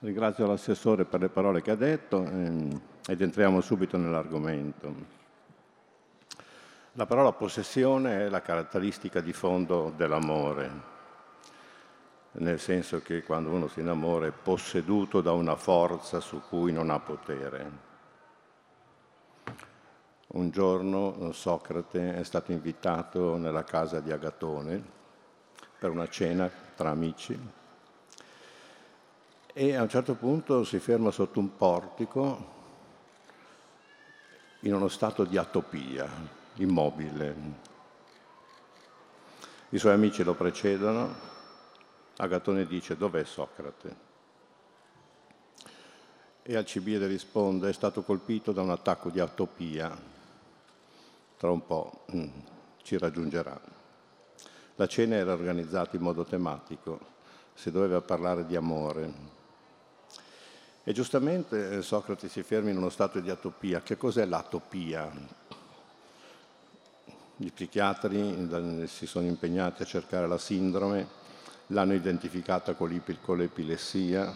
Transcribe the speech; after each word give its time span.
Ringrazio 0.00 0.46
l'assessore 0.46 1.04
per 1.04 1.18
le 1.18 1.28
parole 1.28 1.60
che 1.60 1.72
ha 1.72 1.74
detto 1.74 2.22
ehm, 2.22 2.80
ed 3.04 3.20
entriamo 3.20 3.60
subito 3.60 3.96
nell'argomento. 3.96 4.94
La 6.92 7.04
parola 7.04 7.32
possessione 7.32 8.26
è 8.26 8.28
la 8.28 8.40
caratteristica 8.40 9.20
di 9.20 9.32
fondo 9.32 9.92
dell'amore, 9.96 10.70
nel 12.32 12.60
senso 12.60 13.02
che 13.02 13.24
quando 13.24 13.50
uno 13.50 13.66
si 13.66 13.80
innamora 13.80 14.26
è 14.26 14.30
posseduto 14.30 15.20
da 15.20 15.32
una 15.32 15.56
forza 15.56 16.20
su 16.20 16.42
cui 16.48 16.70
non 16.70 16.90
ha 16.90 17.00
potere. 17.00 17.70
Un 20.28 20.50
giorno 20.50 21.32
Socrate 21.32 22.14
è 22.14 22.22
stato 22.22 22.52
invitato 22.52 23.36
nella 23.36 23.64
casa 23.64 23.98
di 23.98 24.12
Agatone 24.12 24.80
per 25.76 25.90
una 25.90 26.06
cena 26.06 26.48
tra 26.76 26.90
amici 26.90 27.57
e 29.60 29.74
a 29.74 29.82
un 29.82 29.88
certo 29.88 30.14
punto 30.14 30.62
si 30.62 30.78
ferma 30.78 31.10
sotto 31.10 31.40
un 31.40 31.56
portico 31.56 32.54
in 34.60 34.72
uno 34.72 34.86
stato 34.86 35.24
di 35.24 35.36
atopia, 35.36 36.08
immobile. 36.58 37.34
I 39.70 39.78
suoi 39.78 39.94
amici 39.94 40.22
lo 40.22 40.34
precedono, 40.34 41.12
Agatone 42.18 42.66
dice 42.66 42.96
dov'è 42.96 43.24
Socrate? 43.24 43.96
E 46.42 46.56
Alcibiade 46.56 47.08
risponde 47.08 47.70
è 47.70 47.72
stato 47.72 48.02
colpito 48.02 48.52
da 48.52 48.62
un 48.62 48.70
attacco 48.70 49.10
di 49.10 49.18
atopia, 49.18 49.90
tra 51.36 51.50
un 51.50 51.66
po' 51.66 52.04
mm, 52.14 52.28
ci 52.84 52.96
raggiungerà. 52.96 53.60
La 54.76 54.86
cena 54.86 55.16
era 55.16 55.32
organizzata 55.32 55.96
in 55.96 56.02
modo 56.02 56.22
tematico, 56.22 57.00
si 57.54 57.72
doveva 57.72 58.00
parlare 58.00 58.46
di 58.46 58.54
amore. 58.54 59.37
E 60.88 60.94
giustamente 60.94 61.70
eh, 61.70 61.82
Socrate 61.82 62.30
si 62.30 62.42
ferma 62.42 62.70
in 62.70 62.78
uno 62.78 62.88
stato 62.88 63.20
di 63.20 63.28
atopia. 63.28 63.82
Che 63.82 63.98
cos'è 63.98 64.24
l'atopia? 64.24 65.12
Gli 67.36 67.52
psichiatri 67.52 68.86
si 68.86 69.04
sono 69.04 69.26
impegnati 69.26 69.82
a 69.82 69.84
cercare 69.84 70.26
la 70.26 70.38
sindrome, 70.38 71.06
l'hanno 71.66 71.92
identificata 71.92 72.72
con 72.72 72.88
l'epilessia, 72.88 74.34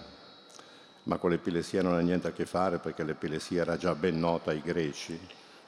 ma 1.04 1.16
con 1.16 1.30
l'epilessia 1.30 1.80
non 1.80 1.94
ha 1.94 2.00
niente 2.00 2.28
a 2.28 2.32
che 2.32 2.44
fare 2.44 2.76
perché 2.80 3.02
l'epilessia 3.02 3.62
era 3.62 3.78
già 3.78 3.94
ben 3.94 4.18
nota 4.18 4.50
ai 4.50 4.60
greci, 4.60 5.18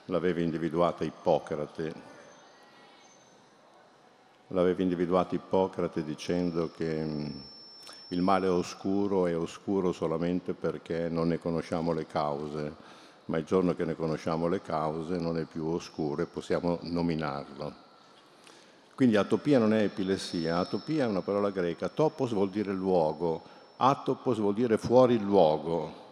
l'aveva 0.04 0.40
individuata 0.40 1.02
Ippocrate. 1.02 1.94
L'aveva 4.48 4.82
individuata 4.82 5.34
Ippocrate 5.34 6.04
dicendo 6.04 6.70
che 6.70 7.02
mm, 7.02 7.40
il 8.14 8.22
male 8.22 8.46
oscuro 8.46 9.26
è 9.26 9.36
oscuro 9.36 9.92
solamente 9.92 10.54
perché 10.54 11.08
non 11.08 11.28
ne 11.28 11.38
conosciamo 11.38 11.92
le 11.92 12.06
cause 12.06 12.92
ma 13.26 13.38
il 13.38 13.44
giorno 13.44 13.74
che 13.74 13.84
ne 13.84 13.94
conosciamo 13.94 14.48
le 14.48 14.60
cause 14.60 15.18
non 15.18 15.38
è 15.38 15.44
più 15.44 15.66
oscuro 15.66 16.22
e 16.22 16.26
possiamo 16.26 16.78
nominarlo. 16.82 17.82
Quindi 18.94 19.16
atopia 19.16 19.58
non 19.58 19.72
è 19.72 19.82
epilessia, 19.82 20.58
atopia 20.58 21.04
è 21.04 21.08
una 21.08 21.22
parola 21.22 21.50
greca, 21.50 21.88
topos 21.88 22.32
vuol 22.32 22.50
dire 22.50 22.72
luogo, 22.72 23.42
atopos 23.78 24.38
vuol 24.38 24.54
dire 24.54 24.76
fuori 24.76 25.18
luogo. 25.18 26.02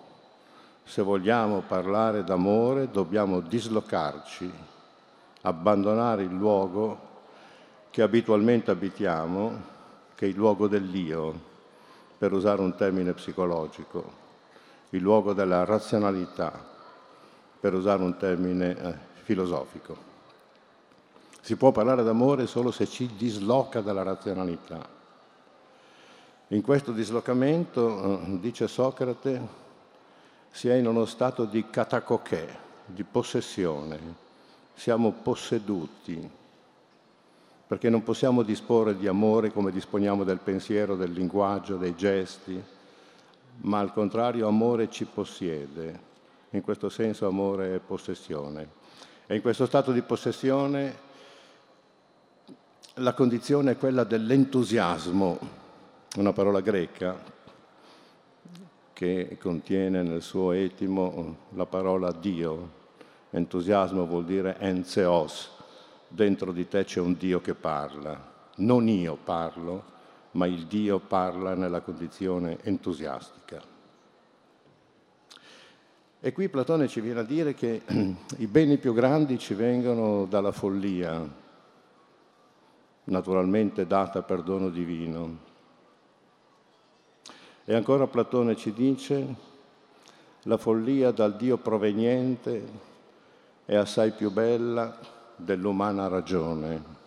Se 0.84 1.02
vogliamo 1.02 1.60
parlare 1.60 2.24
d'amore 2.24 2.90
dobbiamo 2.90 3.40
dislocarci, 3.40 4.50
abbandonare 5.42 6.22
il 6.22 6.32
luogo 6.32 7.10
che 7.90 8.02
abitualmente 8.02 8.70
abitiamo, 8.70 9.70
che 10.14 10.24
è 10.26 10.28
il 10.28 10.34
luogo 10.34 10.66
dell'io, 10.66 11.50
per 12.22 12.32
usare 12.32 12.60
un 12.60 12.76
termine 12.76 13.14
psicologico, 13.14 14.04
il 14.90 15.02
luogo 15.02 15.32
della 15.32 15.64
razionalità, 15.64 16.52
per 17.58 17.74
usare 17.74 18.00
un 18.00 18.16
termine 18.16 18.78
eh, 18.78 18.94
filosofico. 19.24 19.96
Si 21.40 21.56
può 21.56 21.72
parlare 21.72 22.04
d'amore 22.04 22.46
solo 22.46 22.70
se 22.70 22.86
ci 22.86 23.10
disloca 23.16 23.80
dalla 23.80 24.04
razionalità. 24.04 24.88
In 26.46 26.62
questo 26.62 26.92
dislocamento, 26.92 28.20
eh, 28.20 28.38
dice 28.38 28.68
Socrate, 28.68 29.40
si 30.48 30.68
è 30.68 30.74
in 30.74 30.86
uno 30.86 31.06
stato 31.06 31.44
di 31.44 31.70
catacoché, 31.70 32.56
di 32.86 33.02
possessione. 33.02 33.98
Siamo 34.74 35.10
posseduti, 35.10 36.30
perché 37.72 37.88
non 37.88 38.02
possiamo 38.02 38.42
disporre 38.42 38.98
di 38.98 39.06
amore 39.06 39.50
come 39.50 39.70
disponiamo 39.70 40.24
del 40.24 40.40
pensiero, 40.40 40.94
del 40.94 41.10
linguaggio, 41.10 41.78
dei 41.78 41.96
gesti, 41.96 42.62
ma 43.62 43.78
al 43.78 43.94
contrario 43.94 44.46
amore 44.46 44.90
ci 44.90 45.06
possiede 45.06 45.98
in 46.50 46.60
questo 46.60 46.90
senso 46.90 47.26
amore 47.26 47.76
è 47.76 47.78
possessione. 47.78 48.68
E 49.26 49.36
in 49.36 49.40
questo 49.40 49.64
stato 49.64 49.90
di 49.90 50.02
possessione 50.02 50.94
la 52.96 53.14
condizione 53.14 53.70
è 53.70 53.78
quella 53.78 54.04
dell'entusiasmo, 54.04 55.38
una 56.16 56.32
parola 56.34 56.60
greca 56.60 57.18
che 58.92 59.38
contiene 59.40 60.02
nel 60.02 60.20
suo 60.20 60.52
etimo 60.52 61.36
la 61.54 61.64
parola 61.64 62.12
Dio. 62.12 62.68
Entusiasmo 63.30 64.04
vuol 64.04 64.26
dire 64.26 64.58
enzeos, 64.58 65.60
dentro 66.12 66.52
di 66.52 66.68
te 66.68 66.84
c'è 66.84 67.00
un 67.00 67.16
Dio 67.16 67.40
che 67.40 67.54
parla. 67.54 68.30
Non 68.56 68.86
io 68.88 69.16
parlo, 69.16 69.84
ma 70.32 70.46
il 70.46 70.66
Dio 70.66 70.98
parla 70.98 71.54
nella 71.54 71.80
condizione 71.80 72.58
entusiastica. 72.62 73.60
E 76.20 76.32
qui 76.32 76.48
Platone 76.48 76.86
ci 76.86 77.00
viene 77.00 77.20
a 77.20 77.24
dire 77.24 77.54
che 77.54 77.82
i 78.38 78.46
beni 78.46 78.78
più 78.78 78.92
grandi 78.92 79.38
ci 79.38 79.54
vengono 79.54 80.26
dalla 80.26 80.52
follia, 80.52 81.28
naturalmente 83.04 83.86
data 83.86 84.22
per 84.22 84.42
dono 84.42 84.68
divino. 84.68 85.50
E 87.64 87.74
ancora 87.74 88.06
Platone 88.06 88.54
ci 88.54 88.72
dice, 88.72 89.50
la 90.42 90.58
follia 90.58 91.10
dal 91.10 91.36
Dio 91.36 91.56
proveniente 91.56 92.90
è 93.64 93.74
assai 93.74 94.12
più 94.12 94.30
bella 94.30 95.20
dell'umana 95.42 96.08
ragione. 96.08 97.00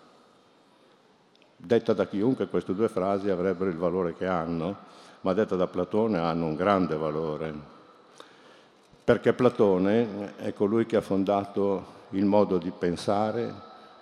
Detta 1.57 1.93
da 1.93 2.07
chiunque 2.07 2.47
queste 2.47 2.75
due 2.75 2.89
frasi 2.89 3.29
avrebbero 3.29 3.69
il 3.69 3.77
valore 3.77 4.13
che 4.13 4.27
hanno, 4.27 4.77
ma 5.21 5.33
detta 5.33 5.55
da 5.55 5.67
Platone 5.67 6.19
hanno 6.19 6.45
un 6.45 6.55
grande 6.55 6.95
valore 6.95 7.73
perché 9.05 9.33
Platone 9.33 10.35
è 10.37 10.51
colui 10.53 10.87
che 10.87 10.95
ha 10.95 11.01
fondato 11.01 11.93
il 12.09 12.25
modo 12.25 12.57
di 12.57 12.71
pensare 12.71 13.53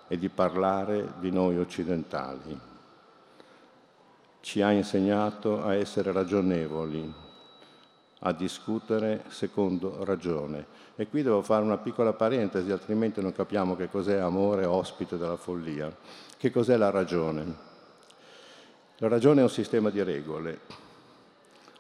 e 0.08 0.18
di 0.18 0.30
parlare 0.30 1.16
di 1.20 1.30
noi 1.30 1.58
occidentali. 1.58 2.58
Ci 4.40 4.62
ha 4.62 4.72
insegnato 4.72 5.62
a 5.62 5.76
essere 5.76 6.14
ragionevoli, 6.14 7.14
a 8.26 8.32
discutere 8.32 9.24
secondo 9.28 10.04
ragione. 10.04 10.66
E 10.96 11.08
qui 11.08 11.24
devo 11.24 11.42
fare 11.42 11.64
una 11.64 11.78
piccola 11.78 12.14
parentesi, 12.14 12.72
altrimenti 12.72 13.22
non 13.22 13.34
capiamo 13.34 13.76
che 13.76 13.90
cos'è 13.90 14.18
amore 14.18 14.66
ospite 14.66 15.18
della 15.18 15.38
follia. 15.38 15.96
Che 16.38 16.52
cos'è 16.52 16.78
la 16.78 16.90
ragione? 16.90 17.72
La 18.98 19.08
ragione 19.08 19.42
è 19.42 19.44
un 19.44 19.50
sistema 19.50 19.90
di 19.90 20.02
regole, 20.04 20.60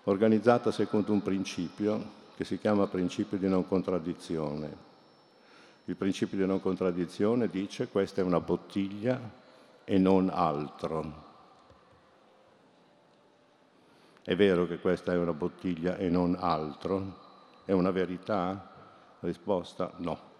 organizzata 0.05 0.71
secondo 0.71 1.13
un 1.13 1.21
principio 1.21 2.21
che 2.35 2.43
si 2.43 2.57
chiama 2.57 2.87
principio 2.87 3.37
di 3.37 3.47
non 3.47 3.67
contraddizione. 3.67 4.91
Il 5.85 5.95
principio 5.95 6.37
di 6.37 6.45
non 6.45 6.59
contraddizione 6.59 7.49
dice 7.49 7.87
questa 7.87 8.21
è 8.21 8.23
una 8.23 8.39
bottiglia 8.39 9.19
e 9.85 9.97
non 9.97 10.29
altro. 10.33 11.31
È 14.25 14.37
vero 14.37 14.65
che 14.65 14.79
questa 14.79 15.11
è 15.11 15.17
una 15.17 15.33
bottiglia 15.33 15.97
e 15.97 16.07
non 16.07 16.37
altro? 16.39 17.19
È 17.65 17.73
una 17.73 17.91
verità? 17.91 18.71
Risposta 19.19 19.91
no. 19.97 20.31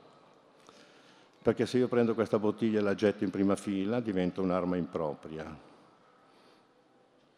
Perché 1.42 1.66
se 1.66 1.80
io 1.80 1.90
prendo 1.90 2.14
questa 2.14 2.40
bottiglia 2.40 2.80
e 2.80 2.82
la 2.82 2.96
getto 2.96 3.26
in 3.26 3.30
prima 3.30 3.58
fila 3.58 4.00
diventa 4.00 4.40
un'arma 4.40 4.78
impropria. 4.78 5.72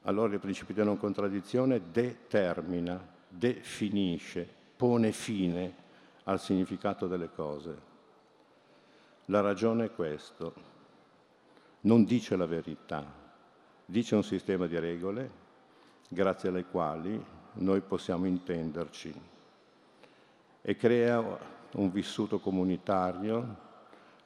Allora 0.04 0.34
il 0.36 0.40
principio 0.40 0.76
di 0.76 0.84
non 0.84 1.00
contraddizione 1.00 1.90
determina 1.92 3.04
definisce, 3.28 4.48
pone 4.76 5.12
fine 5.12 5.74
al 6.26 6.40
significato 6.40 7.08
delle 7.08 7.32
cose. 7.34 7.94
La 9.26 9.42
ragione 9.42 9.86
è 9.86 9.92
questo, 9.92 10.54
non 11.82 12.04
dice 12.04 12.36
la 12.36 12.46
verità, 12.46 13.04
dice 13.84 14.14
un 14.14 14.24
sistema 14.24 14.68
di 14.68 14.78
regole 14.78 15.45
grazie 16.08 16.50
alle 16.50 16.66
quali 16.66 17.24
noi 17.54 17.82
possiamo 17.82 18.26
intenderci 18.26 19.14
e 20.62 20.76
crea 20.76 21.24
un 21.74 21.92
vissuto 21.92 22.40
comunitario 22.40 23.64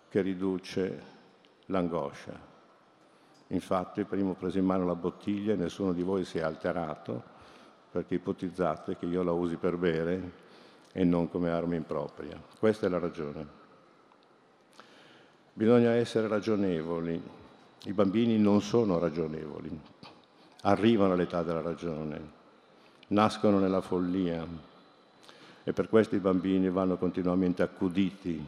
che 0.09 0.21
riduce 0.21 1.03
l'angoscia. 1.65 2.47
Infatti, 3.47 4.03
prima 4.03 4.29
ho 4.29 4.35
preso 4.35 4.57
in 4.57 4.65
mano 4.65 4.85
la 4.85 4.95
bottiglia 4.95 5.53
e 5.53 5.57
nessuno 5.57 5.93
di 5.93 6.03
voi 6.03 6.23
si 6.23 6.37
è 6.37 6.41
alterato, 6.41 7.37
perché 7.91 8.15
ipotizzate 8.15 8.95
che 8.95 9.05
io 9.05 9.23
la 9.23 9.31
usi 9.31 9.55
per 9.55 9.75
bere 9.75 10.31
e 10.91 11.03
non 11.03 11.29
come 11.29 11.49
arma 11.49 11.75
impropria. 11.75 12.39
Questa 12.59 12.85
è 12.85 12.89
la 12.89 12.99
ragione. 12.99 13.57
Bisogna 15.53 15.91
essere 15.91 16.27
ragionevoli. 16.27 17.21
I 17.85 17.93
bambini 17.93 18.37
non 18.37 18.61
sono 18.61 18.99
ragionevoli, 18.99 19.79
arrivano 20.61 21.13
all'età 21.13 21.43
della 21.43 21.61
ragione, 21.61 22.37
nascono 23.07 23.59
nella 23.59 23.81
follia 23.81 24.45
e 25.63 25.73
per 25.73 25.87
questo 25.87 26.15
i 26.15 26.19
bambini 26.19 26.69
vanno 26.69 26.97
continuamente 26.97 27.61
accuditi 27.61 28.45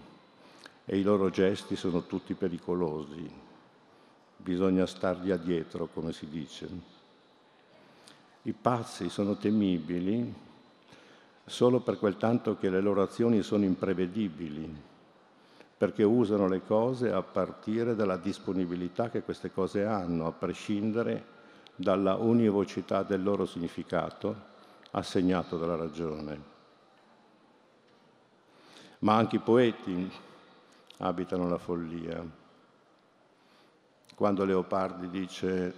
e 0.85 0.97
i 0.97 1.03
loro 1.03 1.29
gesti 1.29 1.75
sono 1.75 2.03
tutti 2.03 2.33
pericolosi. 2.33 3.49
Bisogna 4.35 4.85
stargli 4.85 5.31
addietro, 5.31 5.87
come 5.93 6.11
si 6.13 6.27
dice. 6.27 6.67
I 8.43 8.53
pazzi 8.53 9.07
sono 9.09 9.37
temibili 9.37 10.33
solo 11.45 11.79
per 11.81 11.99
quel 11.99 12.17
tanto 12.17 12.57
che 12.57 12.69
le 12.69 12.81
loro 12.81 13.03
azioni 13.03 13.43
sono 13.43 13.65
imprevedibili, 13.65 14.73
perché 15.77 16.03
usano 16.03 16.47
le 16.47 16.63
cose 16.65 17.11
a 17.11 17.21
partire 17.21 17.95
dalla 17.95 18.17
disponibilità 18.17 19.09
che 19.09 19.21
queste 19.21 19.51
cose 19.51 19.85
hanno, 19.85 20.25
a 20.25 20.31
prescindere 20.31 21.30
dalla 21.81 22.15
univocità 22.15 23.03
del 23.03 23.23
loro 23.23 23.45
significato 23.45 24.49
assegnato 24.91 25.57
dalla 25.57 25.75
ragione. 25.75 26.49
Ma 28.99 29.15
anche 29.15 29.37
i 29.37 29.39
poeti 29.39 30.11
abitano 30.97 31.49
la 31.49 31.57
follia. 31.57 32.23
Quando 34.13 34.45
Leopardi 34.45 35.09
dice 35.09 35.73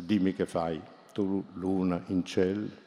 dimmi 0.00 0.32
che 0.32 0.46
fai, 0.46 0.80
tu 1.12 1.44
luna 1.54 2.02
in 2.06 2.24
ciel, 2.24 2.78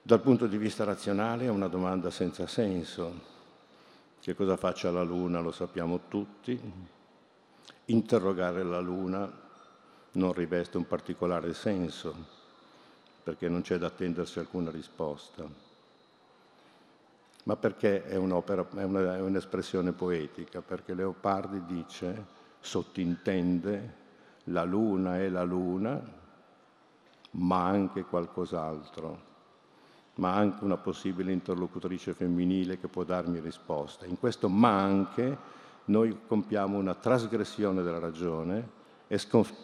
dal 0.00 0.22
punto 0.22 0.46
di 0.46 0.56
vista 0.56 0.84
razionale 0.84 1.44
è 1.44 1.50
una 1.50 1.68
domanda 1.68 2.10
senza 2.10 2.46
senso. 2.46 3.36
Che 4.20 4.34
cosa 4.34 4.56
faccia 4.56 4.90
la 4.90 5.02
luna 5.02 5.40
lo 5.40 5.52
sappiamo 5.52 6.00
tutti. 6.08 6.58
Interrogare 7.86 8.62
la 8.62 8.80
luna 8.80 9.46
non 10.12 10.32
riveste 10.32 10.76
un 10.76 10.86
particolare 10.86 11.54
senso, 11.54 12.14
perché 13.22 13.48
non 13.48 13.62
c'è 13.62 13.76
da 13.78 13.86
attendersi 13.86 14.38
alcuna 14.38 14.70
risposta 14.70 15.66
ma 17.48 17.56
perché 17.56 18.04
è, 18.04 18.16
un'opera, 18.16 18.68
è, 18.76 18.82
una, 18.82 19.16
è 19.16 19.20
un'espressione 19.22 19.92
poetica, 19.92 20.60
perché 20.60 20.92
Leopardi 20.92 21.64
dice, 21.64 22.26
sottintende, 22.60 23.94
la 24.44 24.64
luna 24.64 25.16
è 25.16 25.30
la 25.30 25.44
luna, 25.44 25.98
ma 27.30 27.64
anche 27.64 28.04
qualcos'altro, 28.04 29.26
ma 30.16 30.34
anche 30.34 30.62
una 30.62 30.76
possibile 30.76 31.32
interlocutrice 31.32 32.12
femminile 32.12 32.78
che 32.78 32.88
può 32.88 33.02
darmi 33.02 33.40
risposta. 33.40 34.04
In 34.04 34.18
questo 34.18 34.50
ma 34.50 34.82
anche 34.82 35.38
noi 35.86 36.20
compiamo 36.26 36.76
una 36.76 36.94
trasgressione 36.94 37.82
della 37.82 37.98
ragione 37.98 38.76
e 39.06 39.16
sconf- 39.16 39.54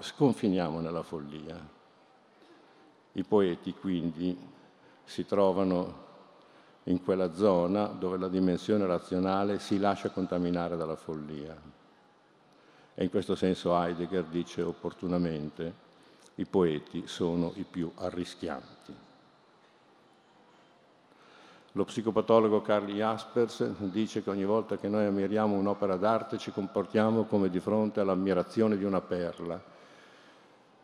sconfiniamo 0.00 0.80
nella 0.80 1.02
follia. 1.02 1.58
I 3.12 3.24
poeti 3.24 3.74
quindi 3.74 4.36
si 5.04 5.26
trovano 5.26 6.00
in 6.84 7.02
quella 7.02 7.32
zona 7.32 7.86
dove 7.86 8.16
la 8.16 8.28
dimensione 8.28 8.86
razionale 8.86 9.58
si 9.58 9.78
lascia 9.78 10.10
contaminare 10.10 10.76
dalla 10.76 10.96
follia. 10.96 11.56
E 12.94 13.04
in 13.04 13.10
questo 13.10 13.34
senso 13.34 13.74
Heidegger 13.74 14.24
dice 14.24 14.62
opportunamente 14.62 15.90
i 16.36 16.44
poeti 16.44 17.06
sono 17.06 17.52
i 17.56 17.64
più 17.64 17.90
arrischianti. 17.94 18.94
Lo 21.74 21.84
psicopatologo 21.84 22.60
Carl 22.60 22.86
Jaspers 22.86 23.64
dice 23.78 24.22
che 24.22 24.28
ogni 24.28 24.44
volta 24.44 24.76
che 24.76 24.88
noi 24.88 25.06
ammiriamo 25.06 25.54
un'opera 25.54 25.96
d'arte 25.96 26.36
ci 26.36 26.50
comportiamo 26.50 27.24
come 27.24 27.48
di 27.48 27.60
fronte 27.60 28.00
all'ammirazione 28.00 28.76
di 28.76 28.84
una 28.84 29.00
perla, 29.00 29.71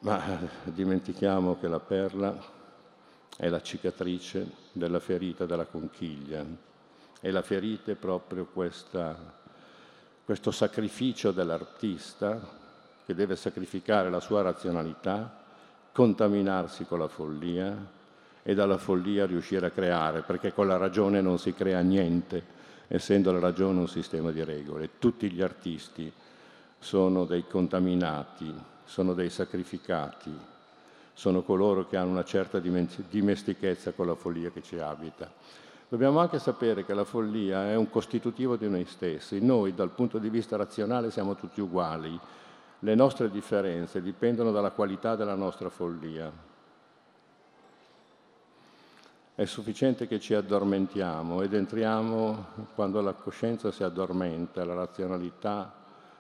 ma 0.01 0.39
dimentichiamo 0.65 1.59
che 1.59 1.69
la 1.69 1.81
perla 1.81 2.37
è 3.37 3.49
la 3.49 3.63
cicatrice 3.63 4.47
della 4.73 5.01
ferita 5.01 5.47
della 5.47 5.67
conchiglia. 5.67 6.45
E 7.21 7.31
la 7.31 7.43
ferita 7.43 7.91
è 7.91 7.97
proprio 7.97 8.47
questa, 8.47 9.17
questo 10.25 10.51
sacrificio 10.51 11.33
dell'artista 11.33 12.41
che 13.05 13.15
deve 13.15 13.37
sacrificare 13.37 14.11
la 14.11 14.21
sua 14.21 14.43
razionalità, 14.43 15.45
contaminarsi 15.93 16.85
con 16.85 16.99
la 17.01 17.09
follia 17.09 17.97
e 18.43 18.55
dalla 18.55 18.79
follia 18.79 19.27
riuscire 19.27 19.67
a 19.67 19.71
creare, 19.71 20.23
perché 20.23 20.53
con 20.53 20.69
la 20.69 20.77
ragione 20.77 21.21
non 21.21 21.39
si 21.39 21.53
crea 21.55 21.81
niente, 21.81 22.57
essendo 22.87 23.33
la 23.33 23.41
ragione 23.41 23.81
un 23.81 23.89
sistema 23.89 24.31
di 24.31 24.45
regole. 24.45 24.99
Tutti 24.99 25.31
gli 25.31 25.43
artisti 25.43 26.13
sono 26.79 27.25
dei 27.25 27.47
contaminati, 27.47 28.55
sono 28.89 29.13
dei 29.13 29.29
sacrificati, 29.29 30.35
sono 31.13 31.43
coloro 31.43 31.87
che 31.87 31.99
hanno 31.99 32.13
una 32.13 32.25
certa 32.25 32.59
dimestichezza 32.59 33.93
con 33.93 34.07
la 34.07 34.15
follia 34.15 34.51
che 34.51 34.63
ci 34.63 34.79
abita. 34.79 35.31
Dobbiamo 35.91 36.21
anche 36.21 36.39
sapere 36.39 36.87
che 36.87 36.95
la 36.95 37.05
follia 37.05 37.69
è 37.69 37.77
un 37.77 37.91
costitutivo 37.91 38.57
di 38.57 38.69
noi 38.69 38.87
stessi. 38.87 39.45
Noi 39.45 39.75
dal 39.75 39.91
punto 39.91 40.19
di 40.19 40.31
vista 40.31 40.57
razionale 40.57 41.11
siamo 41.11 41.35
tutti 41.35 41.61
uguali. 41.61 42.19
Le 42.81 42.95
nostre 42.95 43.31
differenze 43.31 44.01
dipendono 44.01 44.53
dalla 44.53 44.71
qualità 44.71 45.17
della 45.17 45.35
nostra 45.35 45.69
follia. 45.69 46.31
È 49.35 49.45
sufficiente 49.45 50.07
che 50.07 50.19
ci 50.19 50.33
addormentiamo 50.35 51.43
ed 51.43 51.53
entriamo 51.53 52.47
quando 52.75 53.01
la 53.03 53.13
coscienza 53.13 53.71
si 53.71 53.83
addormenta, 53.83 54.65
la 54.65 54.75
razionalità 54.75 55.73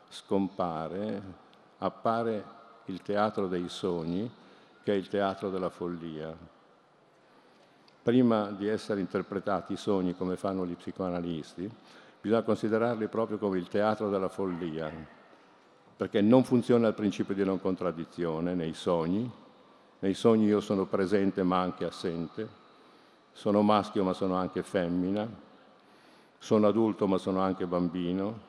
scompare, 0.09 1.23
appare 1.79 2.57
il 2.89 3.03
teatro 3.03 3.49
dei 3.49 3.69
sogni 3.69 4.31
che 4.83 4.93
è 4.93 4.97
il 4.97 5.09
teatro 5.09 5.51
della 5.51 5.69
follia. 5.69 6.35
Prima 8.03 8.51
di 8.51 8.67
essere 8.67 9.01
interpretati 9.01 9.75
i 9.75 9.77
sogni 9.77 10.17
come 10.17 10.37
fanno 10.37 10.67
gli 10.67 10.75
psicoanalisti, 10.75 11.71
bisogna 12.21 12.43
considerarli 12.43 13.07
proprio 13.09 13.37
come 13.37 13.59
il 13.59 13.69
teatro 13.69 14.09
della 14.09 14.29
follia, 14.29 14.91
perché 15.97 16.23
non 16.23 16.45
funziona 16.45 16.89
il 16.89 16.95
principio 16.95 17.35
di 17.35 17.45
non 17.45 17.61
contraddizione 17.61 18.55
nei 18.55 18.73
sogni. 18.73 19.31
Nei 20.01 20.15
sogni 20.15 20.47
io 20.47 20.61
sono 20.61 20.87
presente 20.87 21.43
ma 21.43 21.61
anche 21.61 21.85
assente, 21.85 22.49
sono 23.33 23.63
maschio 23.63 24.05
ma 24.05 24.15
sono 24.15 24.37
anche 24.37 24.63
femmina, 24.63 25.29
sono 26.39 26.67
adulto 26.67 27.07
ma 27.07 27.19
sono 27.19 27.41
anche 27.41 27.67
bambino, 27.67 28.48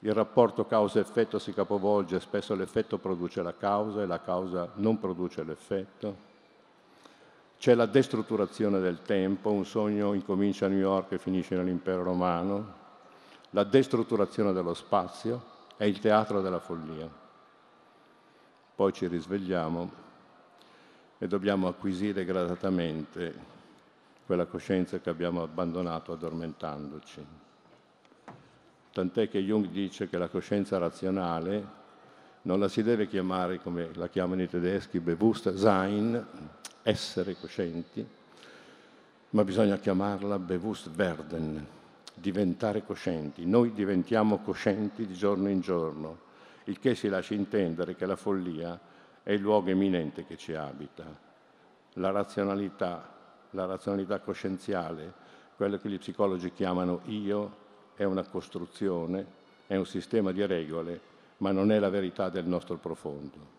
il 0.00 0.12
rapporto 0.12 0.64
causa-effetto 0.64 1.40
si 1.40 1.52
capovolge, 1.52 2.20
spesso 2.20 2.54
l'effetto 2.54 2.98
produce 2.98 3.42
la 3.42 3.54
causa 3.56 4.02
e 4.02 4.06
la 4.06 4.20
causa 4.20 4.70
non 4.74 4.98
produce 5.00 5.42
l'effetto. 5.42 6.26
C'è 7.58 7.74
la 7.74 7.86
destrutturazione 7.86 8.78
del 8.78 9.02
tempo, 9.02 9.50
un 9.50 9.64
sogno 9.64 10.12
incomincia 10.12 10.66
a 10.66 10.68
New 10.68 10.78
York 10.78 11.12
e 11.12 11.18
finisce 11.18 11.56
nell'impero 11.56 12.04
romano. 12.04 12.76
La 13.50 13.64
destrutturazione 13.64 14.52
dello 14.52 14.74
spazio 14.74 15.42
è 15.76 15.84
il 15.84 15.98
teatro 15.98 16.40
della 16.40 16.60
follia. 16.60 17.08
Poi 18.76 18.92
ci 18.92 19.08
risvegliamo 19.08 19.90
e 21.18 21.26
dobbiamo 21.26 21.66
acquisire 21.66 22.24
gradatamente 22.24 23.56
quella 24.24 24.46
coscienza 24.46 25.00
che 25.00 25.10
abbiamo 25.10 25.42
abbandonato 25.42 26.12
addormentandoci 26.12 27.47
tant'è 28.98 29.28
che 29.28 29.38
Jung 29.38 29.68
dice 29.68 30.08
che 30.08 30.18
la 30.18 30.26
coscienza 30.26 30.76
razionale 30.76 31.76
non 32.42 32.58
la 32.58 32.66
si 32.66 32.82
deve 32.82 33.06
chiamare 33.06 33.60
come 33.60 33.90
la 33.94 34.08
chiamano 34.08 34.42
i 34.42 34.48
tedeschi 34.48 34.98
Bewusstsein, 34.98 36.26
essere 36.82 37.36
coscienti, 37.36 38.04
ma 39.30 39.44
bisogna 39.44 39.76
chiamarla 39.76 40.40
Bewusstwerden, 40.40 41.64
diventare 42.12 42.82
coscienti. 42.84 43.46
Noi 43.46 43.72
diventiamo 43.72 44.38
coscienti 44.38 45.06
di 45.06 45.14
giorno 45.14 45.48
in 45.48 45.60
giorno, 45.60 46.18
il 46.64 46.80
che 46.80 46.96
si 46.96 47.08
lascia 47.08 47.34
intendere 47.34 47.94
che 47.94 48.04
la 48.04 48.16
follia 48.16 48.80
è 49.22 49.30
il 49.30 49.40
luogo 49.40 49.70
eminente 49.70 50.26
che 50.26 50.36
ci 50.36 50.54
abita. 50.54 51.04
La 51.92 52.10
razionalità, 52.10 53.14
la 53.50 53.64
razionalità 53.64 54.18
coscienziale, 54.18 55.12
quello 55.54 55.78
che 55.78 55.88
gli 55.88 55.98
psicologi 55.98 56.50
chiamano 56.52 57.02
io, 57.04 57.66
è 57.98 58.04
una 58.04 58.22
costruzione, 58.22 59.26
è 59.66 59.74
un 59.74 59.84
sistema 59.84 60.30
di 60.30 60.46
regole, 60.46 61.00
ma 61.38 61.50
non 61.50 61.72
è 61.72 61.80
la 61.80 61.90
verità 61.90 62.28
del 62.28 62.46
nostro 62.46 62.76
profondo. 62.76 63.56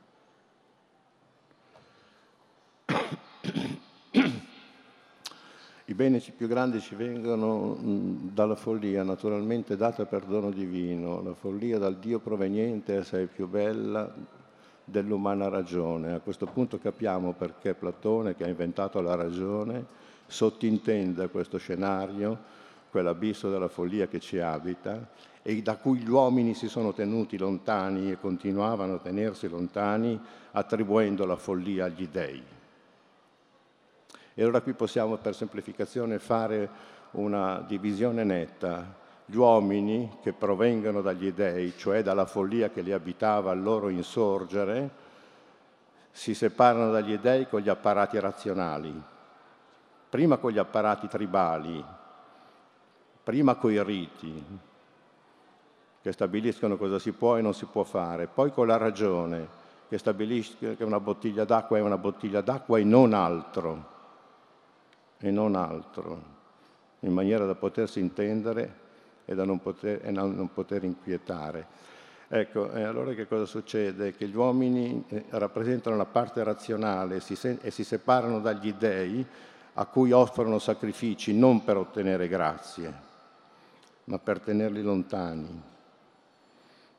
I 5.84 5.94
beni 5.94 6.24
più 6.38 6.48
grandi 6.48 6.80
ci 6.80 6.96
vengono 6.96 7.76
dalla 7.82 8.56
follia, 8.56 9.04
naturalmente 9.04 9.76
data 9.76 10.06
per 10.06 10.24
dono 10.24 10.52
divino. 10.52 11.22
La 11.22 11.34
follia 11.34 11.78
dal 11.78 11.98
Dio 11.98 12.20
proveniente, 12.20 13.00
è 13.00 13.26
più 13.26 13.46
bella 13.46 14.10
dell'umana 14.86 15.50
ragione. 15.50 16.14
A 16.14 16.20
questo 16.20 16.46
punto 16.46 16.80
capiamo 16.80 17.34
perché 17.34 17.74
Platone, 17.74 18.36
che 18.36 18.46
ha 18.46 18.48
inventato 18.48 19.02
la 19.02 19.16
ragione, 19.16 19.86
sottintende 20.28 21.28
questo 21.28 21.58
scenario, 21.58 22.59
quell'abisso 22.90 23.50
della 23.50 23.68
follia 23.68 24.08
che 24.08 24.20
ci 24.20 24.40
abita 24.40 25.08
e 25.42 25.62
da 25.62 25.78
cui 25.78 26.00
gli 26.00 26.10
uomini 26.10 26.54
si 26.54 26.68
sono 26.68 26.94
tenuti 26.94 27.38
lontani 27.38 28.12
e 28.12 28.20
continuavano 28.20 28.96
a 28.96 29.00
tenersi 29.00 29.48
lontani 29.48 30.20
attribuendo 30.52 31.26
la 31.26 31.36
follia 31.36 31.86
agli 31.86 32.08
dèi. 32.08 32.44
E 34.34 34.44
allora 34.44 34.62
qui 34.62 34.74
possiamo 34.74 35.18
per 35.18 35.36
semplificazione 35.36 36.20
fare 36.20 36.70
una 37.12 37.64
divisione 37.68 38.24
netta. 38.24 38.96
Gli 39.26 39.36
uomini 39.36 40.18
che 40.22 40.34
provengono 40.34 41.02
dagli 41.02 41.32
dèi, 41.32 41.74
cioè 41.78 42.02
dalla 42.02 42.26
follia 42.26 42.70
che 42.70 42.82
li 42.82 42.92
abitava 42.92 43.52
al 43.52 43.62
loro 43.62 43.90
insorgere, 43.90 45.08
si 46.12 46.34
separano 46.34 46.92
dagli 46.92 47.18
dèi 47.18 47.48
con 47.48 47.62
gli 47.62 47.70
apparati 47.70 48.20
razionali, 48.20 48.94
prima 50.10 50.38
con 50.38 50.52
gli 50.52 50.58
apparati 50.58 51.08
tribali, 51.08 51.84
prima 53.30 53.54
con 53.54 53.72
i 53.72 53.84
riti, 53.84 54.44
che 56.02 56.12
stabiliscono 56.12 56.78
cosa 56.78 56.98
si 56.98 57.12
può 57.12 57.38
e 57.38 57.42
non 57.42 57.54
si 57.54 57.66
può 57.66 57.84
fare, 57.84 58.26
poi 58.26 58.52
con 58.52 58.66
la 58.66 58.78
ragione, 58.78 59.48
che 59.88 60.00
stabilisce 60.00 60.76
che 60.76 60.84
una 60.84 61.00
bottiglia 61.00 61.44
d'acqua 61.44 61.78
è 61.78 61.82
una 61.82 62.00
bottiglia 62.00 62.42
d'acqua 62.42 62.80
e 62.80 62.84
non 62.84 63.14
altro 63.14 63.86
e 65.20 65.30
non 65.30 65.54
altro, 65.54 66.24
in 67.02 67.14
maniera 67.14 67.46
da 67.46 67.54
potersi 67.54 68.00
intendere 68.00 68.74
e 69.26 69.36
da 69.36 69.46
non 69.46 69.62
poter, 69.62 70.04
e 70.04 70.10
non 70.10 70.50
poter 70.52 70.84
inquietare. 70.84 71.68
Ecco, 72.30 72.72
e 72.72 72.82
allora 72.82 73.14
che 73.14 73.28
cosa 73.28 73.46
succede? 73.46 74.16
Che 74.16 74.28
gli 74.28 74.36
uomini 74.36 75.04
eh, 75.08 75.26
rappresentano 75.30 75.96
la 75.96 76.06
parte 76.06 76.44
razionale 76.44 77.20
si, 77.20 77.38
e 77.62 77.70
si 77.70 77.84
separano 77.84 78.40
dagli 78.40 78.74
dèi 78.74 79.24
a 79.74 79.86
cui 79.86 80.12
offrono 80.14 80.58
sacrifici 80.58 81.38
non 81.38 81.64
per 81.64 81.78
ottenere 81.78 82.28
grazie, 82.28 83.08
ma 84.10 84.18
per 84.18 84.40
tenerli 84.40 84.82
lontani, 84.82 85.62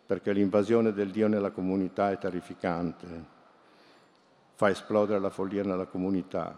perché 0.06 0.32
l'invasione 0.32 0.92
del 0.92 1.10
Dio 1.10 1.26
nella 1.26 1.50
comunità 1.50 2.12
è 2.12 2.18
terrificante, 2.18 3.24
fa 4.54 4.70
esplodere 4.70 5.18
la 5.18 5.30
follia 5.30 5.64
nella 5.64 5.86
comunità 5.86 6.56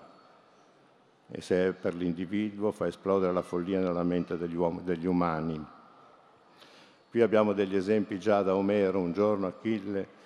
e 1.30 1.40
se 1.40 1.68
è 1.68 1.73
per 1.73 1.94
l'individuo 1.94 2.71
fa 2.71 2.87
esplodere 2.87 3.32
la 3.32 3.40
follia 3.40 3.80
nella 3.80 4.02
mente 4.02 4.37
degli, 4.37 4.54
uom- 4.54 4.82
degli 4.82 5.06
umani. 5.06 5.64
Qui 7.09 7.23
abbiamo 7.23 7.54
degli 7.54 7.75
esempi 7.75 8.18
già 8.18 8.42
da 8.42 8.54
Omero, 8.54 8.99
un 8.99 9.14
giorno 9.14 9.47
Achille, 9.47 10.21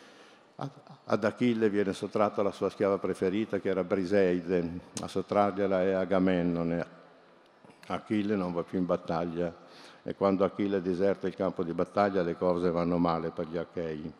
ad 1.04 1.22
Achille 1.22 1.70
viene 1.70 1.92
sottratta 1.92 2.42
la 2.42 2.50
sua 2.50 2.68
schiava 2.70 2.98
preferita 2.98 3.60
che 3.60 3.68
era 3.68 3.84
Briseide, 3.84 4.80
a 5.02 5.06
sottrargliela 5.06 5.82
è 5.82 5.92
Agamennone. 5.92 6.94
Achille 7.86 8.34
non 8.34 8.52
va 8.52 8.64
più 8.64 8.78
in 8.78 8.86
battaglia 8.86 9.65
e 10.08 10.14
quando 10.14 10.44
Achille 10.44 10.80
deserta 10.80 11.26
il 11.26 11.34
campo 11.34 11.64
di 11.64 11.72
battaglia 11.72 12.22
le 12.22 12.36
cose 12.36 12.70
vanno 12.70 12.96
male 12.96 13.30
per 13.30 13.48
gli 13.48 13.56
Achei. 13.56 14.12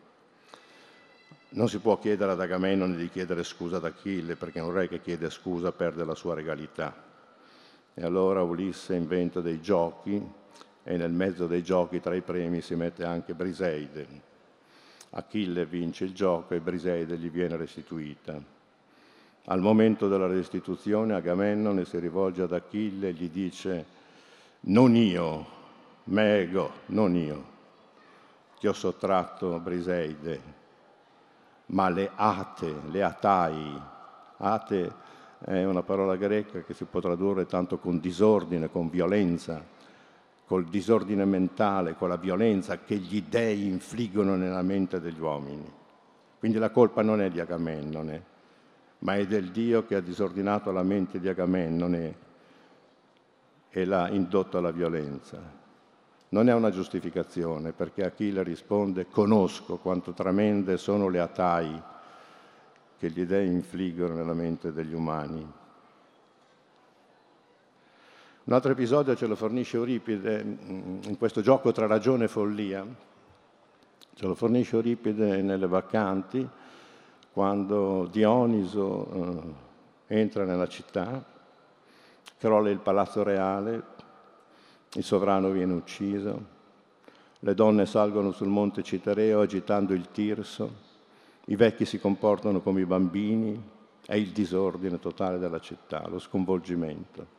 Non 1.49 1.69
si 1.69 1.79
può 1.79 1.97
chiedere 1.97 2.33
ad 2.33 2.41
Agamennone 2.41 2.97
di 2.97 3.09
chiedere 3.09 3.41
scusa 3.45 3.77
ad 3.77 3.85
Achille, 3.85 4.35
perché 4.35 4.59
un 4.59 4.73
re 4.73 4.89
che 4.89 4.99
chiede 4.99 5.29
scusa 5.29 5.71
perde 5.71 6.03
la 6.03 6.13
sua 6.13 6.33
regalità. 6.33 6.93
E 7.93 8.03
allora 8.03 8.41
Ulisse 8.41 8.95
inventa 8.95 9.39
dei 9.39 9.61
giochi 9.61 10.21
e 10.83 10.97
nel 10.97 11.13
mezzo 11.13 11.47
dei 11.47 11.63
giochi 11.63 12.01
tra 12.01 12.15
i 12.15 12.21
premi 12.21 12.59
si 12.59 12.75
mette 12.75 13.05
anche 13.05 13.33
Briseide. 13.33 14.07
Achille 15.11 15.65
vince 15.65 16.03
il 16.03 16.13
gioco 16.13 16.53
e 16.53 16.59
Briseide 16.59 17.15
gli 17.15 17.29
viene 17.29 17.55
restituita. 17.55 18.37
Al 19.45 19.61
momento 19.61 20.09
della 20.09 20.27
restituzione 20.27 21.13
Agamennone 21.13 21.85
si 21.85 21.97
rivolge 21.97 22.41
ad 22.41 22.51
Achille 22.51 23.07
e 23.07 23.13
gli 23.13 23.29
dice 23.29 23.85
non 24.61 24.93
io, 24.93 25.55
me 26.07 26.39
ego, 26.39 26.71
non 26.87 27.15
io, 27.15 27.43
ti 28.59 28.67
ho 28.67 28.73
sottratto 28.73 29.59
Briseide, 29.59 30.41
ma 31.67 31.89
le 31.89 32.11
ate, 32.13 32.73
le 32.89 33.03
atai. 33.03 33.81
Ate 34.37 34.93
è 35.39 35.63
una 35.63 35.83
parola 35.83 36.15
greca 36.15 36.61
che 36.61 36.73
si 36.73 36.85
può 36.85 36.99
tradurre 36.99 37.45
tanto 37.45 37.77
con 37.77 37.99
disordine, 37.99 38.69
con 38.69 38.89
violenza, 38.89 39.63
col 40.45 40.65
disordine 40.65 41.25
mentale, 41.25 41.95
con 41.95 42.09
la 42.09 42.17
violenza 42.17 42.79
che 42.79 42.95
gli 42.95 43.23
dei 43.23 43.65
infliggono 43.65 44.35
nella 44.35 44.61
mente 44.61 44.99
degli 45.01 45.19
uomini. 45.19 45.69
Quindi 46.39 46.57
la 46.57 46.69
colpa 46.69 47.01
non 47.01 47.19
è 47.21 47.29
di 47.29 47.39
Agamennone, 47.39 48.23
ma 48.99 49.15
è 49.15 49.27
del 49.27 49.51
Dio 49.51 49.85
che 49.85 49.95
ha 49.95 50.01
disordinato 50.01 50.71
la 50.71 50.83
mente 50.83 51.19
di 51.19 51.27
Agamennone 51.27 52.15
e 53.69 53.85
l'ha 53.85 54.09
indotto 54.09 54.57
alla 54.57 54.71
violenza. 54.71 55.65
Non 56.29 56.49
è 56.49 56.53
una 56.53 56.71
giustificazione 56.71 57.71
perché 57.71 58.03
Achille 58.03 58.43
risponde 58.43 59.07
conosco 59.07 59.77
quanto 59.77 60.11
tremende 60.11 60.77
sono 60.77 61.07
le 61.07 61.19
atai 61.19 61.81
che 62.97 63.09
gli 63.11 63.25
dei 63.25 63.47
infliggono 63.47 64.15
nella 64.15 64.33
mente 64.33 64.73
degli 64.73 64.93
umani. 64.93 65.53
Un 68.43 68.53
altro 68.53 68.71
episodio 68.71 69.15
ce 69.15 69.27
lo 69.27 69.35
fornisce 69.35 69.77
Euripide 69.77 70.39
in 70.39 71.15
questo 71.17 71.41
gioco 71.41 71.71
tra 71.71 71.85
ragione 71.85 72.25
e 72.25 72.29
follia. 72.29 72.85
Ce 74.13 74.25
lo 74.25 74.35
fornisce 74.35 74.75
Euripide 74.75 75.41
nelle 75.41 75.67
Vacanti, 75.67 76.47
quando 77.31 78.07
Dioniso 78.09 79.11
eh, 80.07 80.15
entra 80.15 80.43
nella 80.43 80.67
città, 80.67 81.23
crolla 82.37 82.69
il 82.69 82.79
palazzo 82.79 83.21
reale, 83.21 83.83
il 84.97 85.03
sovrano 85.03 85.51
viene 85.51 85.73
ucciso, 85.73 86.55
le 87.39 87.53
donne 87.53 87.85
salgono 87.85 88.31
sul 88.31 88.47
monte 88.47 88.81
Citereo 88.81 89.41
agitando 89.41 89.93
il 89.93 90.09
tirso, 90.09 90.85
i 91.45 91.55
vecchi 91.55 91.85
si 91.85 91.99
comportano 91.99 92.61
come 92.61 92.81
i 92.81 92.85
bambini, 92.85 93.61
è 94.07 94.15
il 94.15 94.31
disordine 94.31 94.97
totale 94.99 95.37
della 95.37 95.59
città, 95.59 96.07
lo 96.07 96.17
sconvolgimento. 96.17 97.35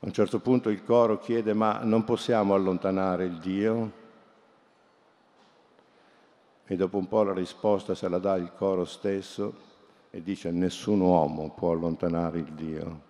A 0.00 0.06
un 0.06 0.12
certo 0.12 0.40
punto 0.40 0.68
il 0.68 0.82
coro 0.82 1.18
chiede 1.18 1.54
ma 1.54 1.78
non 1.84 2.02
possiamo 2.02 2.54
allontanare 2.54 3.26
il 3.26 3.38
Dio? 3.38 3.92
E 6.66 6.76
dopo 6.76 6.96
un 6.96 7.06
po' 7.06 7.22
la 7.22 7.34
risposta 7.34 7.94
se 7.94 8.08
la 8.08 8.18
dà 8.18 8.34
il 8.34 8.52
coro 8.56 8.84
stesso 8.84 9.54
e 10.10 10.22
dice 10.24 10.50
nessun 10.50 11.00
uomo 11.00 11.50
può 11.50 11.70
allontanare 11.70 12.38
il 12.38 12.52
Dio. 12.52 13.09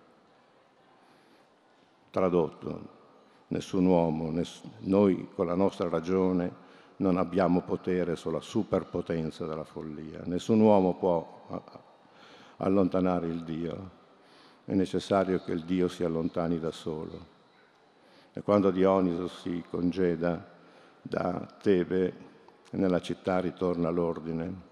Tradotto, 2.11 2.81
nessun 3.47 3.85
uomo, 3.85 4.31
ness- 4.31 4.61
noi 4.79 5.29
con 5.33 5.45
la 5.45 5.55
nostra 5.55 5.87
ragione 5.87 6.69
non 6.97 7.15
abbiamo 7.15 7.61
potere 7.61 8.17
sulla 8.17 8.41
superpotenza 8.41 9.45
della 9.45 9.63
follia. 9.63 10.19
Nessun 10.25 10.59
uomo 10.59 10.95
può 10.95 11.63
allontanare 12.57 13.27
il 13.27 13.43
Dio. 13.45 13.89
È 14.65 14.73
necessario 14.73 15.41
che 15.41 15.53
il 15.53 15.63
Dio 15.63 15.87
si 15.87 16.03
allontani 16.03 16.59
da 16.59 16.71
solo. 16.71 17.25
E 18.33 18.41
quando 18.41 18.71
Dioniso 18.71 19.29
si 19.29 19.63
congeda 19.69 20.45
da 21.01 21.47
Tebe, 21.61 22.29
nella 22.71 22.99
città 22.99 23.39
ritorna 23.39 23.89
l'ordine. 23.89 24.69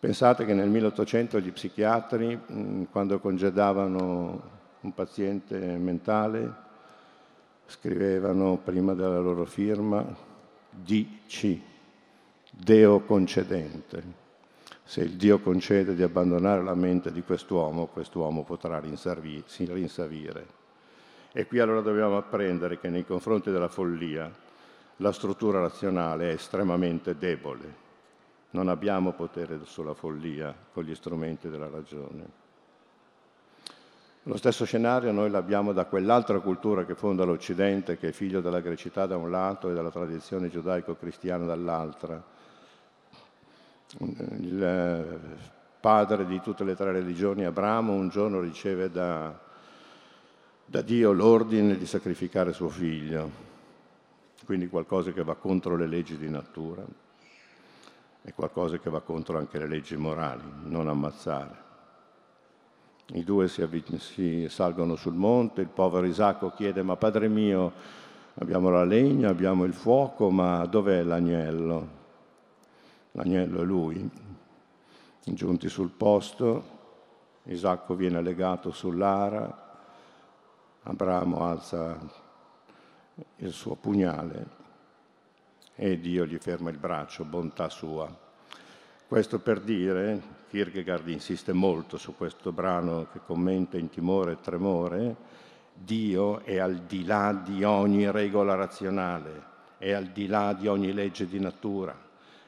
Pensate 0.00 0.44
che 0.44 0.52
nel 0.52 0.68
1800 0.68 1.38
gli 1.38 1.52
psichiatri, 1.52 2.86
quando 2.90 3.20
congedavano 3.20 4.55
un 4.86 4.94
paziente 4.94 5.58
mentale, 5.58 6.64
scrivevano 7.66 8.56
prima 8.58 8.94
della 8.94 9.18
loro 9.18 9.44
firma 9.44 10.04
DC, 10.70 11.58
Deo 12.52 13.00
concedente. 13.00 14.24
Se 14.84 15.00
il 15.00 15.16
Dio 15.16 15.40
concede 15.40 15.96
di 15.96 16.04
abbandonare 16.04 16.62
la 16.62 16.76
mente 16.76 17.10
di 17.10 17.22
quest'uomo, 17.22 17.86
quest'uomo 17.86 18.44
potrà 18.44 18.78
rinsavire. 18.78 20.46
E 21.32 21.46
qui 21.46 21.58
allora 21.58 21.80
dobbiamo 21.80 22.16
apprendere 22.16 22.78
che 22.78 22.88
nei 22.88 23.04
confronti 23.04 23.50
della 23.50 23.68
follia 23.68 24.32
la 24.98 25.12
struttura 25.12 25.58
razionale 25.58 26.30
è 26.30 26.34
estremamente 26.34 27.18
debole. 27.18 27.84
Non 28.50 28.68
abbiamo 28.68 29.12
potere 29.12 29.58
sulla 29.64 29.94
follia 29.94 30.54
con 30.72 30.84
gli 30.84 30.94
strumenti 30.94 31.48
della 31.48 31.68
ragione. 31.68 32.45
Lo 34.28 34.36
stesso 34.36 34.64
scenario 34.64 35.12
noi 35.12 35.30
l'abbiamo 35.30 35.72
da 35.72 35.84
quell'altra 35.84 36.40
cultura 36.40 36.84
che 36.84 36.96
fonda 36.96 37.22
l'Occidente, 37.22 37.96
che 37.96 38.08
è 38.08 38.12
figlio 38.12 38.40
della 38.40 38.58
grecità 38.58 39.06
da 39.06 39.16
un 39.16 39.30
lato 39.30 39.70
e 39.70 39.72
della 39.72 39.92
tradizione 39.92 40.50
giudaico-cristiana 40.50 41.44
dall'altra. 41.44 42.20
Il 44.00 44.64
eh, 44.64 45.18
padre 45.78 46.26
di 46.26 46.40
tutte 46.40 46.64
le 46.64 46.74
tre 46.74 46.90
religioni, 46.90 47.44
Abramo, 47.44 47.92
un 47.92 48.08
giorno 48.08 48.40
riceve 48.40 48.90
da, 48.90 49.32
da 50.64 50.82
Dio 50.82 51.12
l'ordine 51.12 51.78
di 51.78 51.86
sacrificare 51.86 52.52
suo 52.52 52.68
figlio, 52.68 53.30
quindi 54.44 54.66
qualcosa 54.66 55.12
che 55.12 55.22
va 55.22 55.36
contro 55.36 55.76
le 55.76 55.86
leggi 55.86 56.16
di 56.16 56.28
natura. 56.28 56.82
è 58.22 58.34
qualcosa 58.34 58.78
che 58.78 58.90
va 58.90 59.00
contro 59.02 59.38
anche 59.38 59.56
le 59.60 59.68
leggi 59.68 59.96
morali, 59.96 60.42
non 60.64 60.88
ammazzare. 60.88 61.65
I 63.12 63.22
due 63.22 63.48
si, 63.48 63.64
si 63.98 64.46
salgono 64.48 64.96
sul 64.96 65.14
monte, 65.14 65.60
il 65.60 65.68
povero 65.68 66.06
Isacco 66.06 66.50
chiede, 66.50 66.82
ma 66.82 66.96
padre 66.96 67.28
mio, 67.28 67.72
abbiamo 68.34 68.68
la 68.68 68.84
legna, 68.84 69.28
abbiamo 69.28 69.64
il 69.64 69.74
fuoco, 69.74 70.30
ma 70.30 70.66
dov'è 70.66 71.02
l'agnello? 71.02 71.88
L'agnello 73.12 73.62
è 73.62 73.64
lui. 73.64 74.10
Giunti 75.24 75.68
sul 75.68 75.90
posto, 75.90 76.74
Isacco 77.44 77.94
viene 77.94 78.20
legato 78.22 78.70
sull'ara, 78.72 79.64
Abramo 80.88 81.40
alza 81.40 81.98
il 83.36 83.50
suo 83.50 83.74
pugnale 83.74 84.46
e 85.74 85.98
Dio 85.98 86.24
gli 86.24 86.38
ferma 86.38 86.70
il 86.70 86.78
braccio, 86.78 87.24
bontà 87.24 87.68
sua. 87.68 88.25
Questo 89.08 89.38
per 89.38 89.60
dire, 89.60 90.20
Kierkegaard 90.48 91.06
insiste 91.08 91.52
molto 91.52 91.96
su 91.96 92.16
questo 92.16 92.50
brano 92.50 93.06
che 93.12 93.20
commenta 93.24 93.78
in 93.78 93.88
timore 93.88 94.32
e 94.32 94.40
tremore, 94.40 95.14
Dio 95.72 96.40
è 96.40 96.58
al 96.58 96.78
di 96.88 97.04
là 97.04 97.32
di 97.32 97.62
ogni 97.62 98.10
regola 98.10 98.56
razionale, 98.56 99.42
è 99.78 99.92
al 99.92 100.06
di 100.06 100.26
là 100.26 100.54
di 100.54 100.66
ogni 100.66 100.92
legge 100.92 101.28
di 101.28 101.38
natura, 101.38 101.96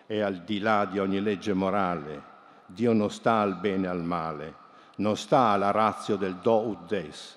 è 0.05 0.19
al 0.19 0.43
di 0.43 0.59
là 0.59 0.85
di 0.85 0.99
ogni 0.99 1.21
legge 1.21 1.53
morale. 1.53 2.23
Dio 2.67 2.93
non 2.93 3.13
sta 3.13 3.39
al 3.39 3.55
bene 3.55 3.87
e 3.87 3.91
al 3.91 4.03
male, 4.03 4.55
non 4.97 5.17
sta 5.17 5.51
alla 5.51 5.71
razio 5.71 6.17
del 6.17 6.39
do 6.43 6.67
ut 6.67 6.89
des, 6.89 7.37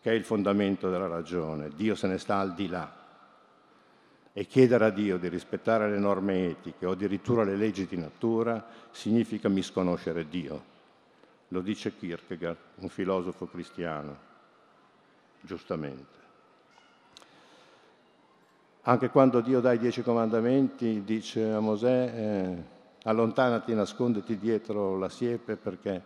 che 0.00 0.10
è 0.10 0.14
il 0.14 0.24
fondamento 0.24 0.88
della 0.88 1.06
ragione. 1.06 1.68
Dio 1.76 1.94
se 1.94 2.06
ne 2.06 2.16
sta 2.16 2.38
al 2.38 2.54
di 2.54 2.68
là. 2.68 3.03
E 4.36 4.46
chiedere 4.46 4.86
a 4.86 4.90
Dio 4.90 5.16
di 5.16 5.28
rispettare 5.28 5.88
le 5.88 5.98
norme 5.98 6.48
etiche 6.48 6.86
o 6.86 6.90
addirittura 6.90 7.44
le 7.44 7.54
leggi 7.54 7.86
di 7.86 7.96
natura 7.96 8.66
significa 8.90 9.48
misconoscere 9.48 10.28
Dio. 10.28 10.72
Lo 11.48 11.60
dice 11.60 11.96
Kierkegaard, 11.96 12.56
un 12.78 12.88
filosofo 12.88 13.46
cristiano, 13.46 14.16
giustamente. 15.40 16.22
Anche 18.82 19.08
quando 19.10 19.40
Dio 19.40 19.60
dà 19.60 19.72
i 19.72 19.78
dieci 19.78 20.02
comandamenti, 20.02 21.04
dice 21.04 21.52
a 21.52 21.60
Mosè, 21.60 22.12
eh, 22.14 22.62
allontanati, 23.04 23.72
nasconditi 23.72 24.36
dietro 24.36 24.98
la 24.98 25.08
siepe 25.08 25.54
perché 25.54 26.02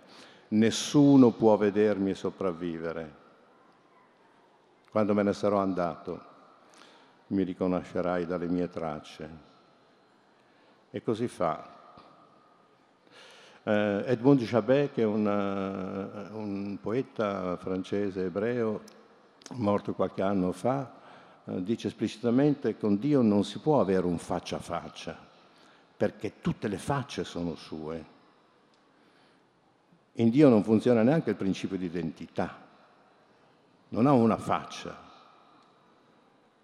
nessuno 0.48 1.30
può 1.30 1.56
vedermi 1.56 2.10
e 2.10 2.14
sopravvivere. 2.14 3.14
Quando 4.90 5.14
me 5.14 5.22
ne 5.22 5.32
sarò 5.32 5.58
andato, 5.58 6.27
mi 7.28 7.42
riconoscerai 7.42 8.26
dalle 8.26 8.48
mie 8.48 8.68
tracce. 8.68 9.46
E 10.90 11.02
così 11.02 11.28
fa. 11.28 11.76
Eh, 13.62 14.04
Edmond 14.06 14.40
Jabet, 14.40 14.92
che 14.92 15.02
è 15.02 15.06
una, 15.06 16.30
un 16.32 16.78
poeta 16.80 17.56
francese 17.56 18.24
ebreo, 18.24 18.80
morto 19.52 19.92
qualche 19.92 20.22
anno 20.22 20.52
fa, 20.52 20.90
eh, 21.44 21.62
dice 21.62 21.88
esplicitamente 21.88 22.74
che 22.74 22.80
con 22.80 22.98
Dio 22.98 23.20
non 23.20 23.44
si 23.44 23.58
può 23.58 23.80
avere 23.80 24.06
un 24.06 24.18
faccia 24.18 24.56
a 24.56 24.60
faccia, 24.60 25.16
perché 25.96 26.40
tutte 26.40 26.68
le 26.68 26.78
facce 26.78 27.24
sono 27.24 27.54
sue. 27.56 28.16
In 30.14 30.30
Dio 30.30 30.48
non 30.48 30.64
funziona 30.64 31.02
neanche 31.02 31.30
il 31.30 31.36
principio 31.36 31.76
di 31.76 31.84
identità, 31.84 32.56
non 33.90 34.06
ha 34.06 34.12
una 34.12 34.36
faccia, 34.36 35.07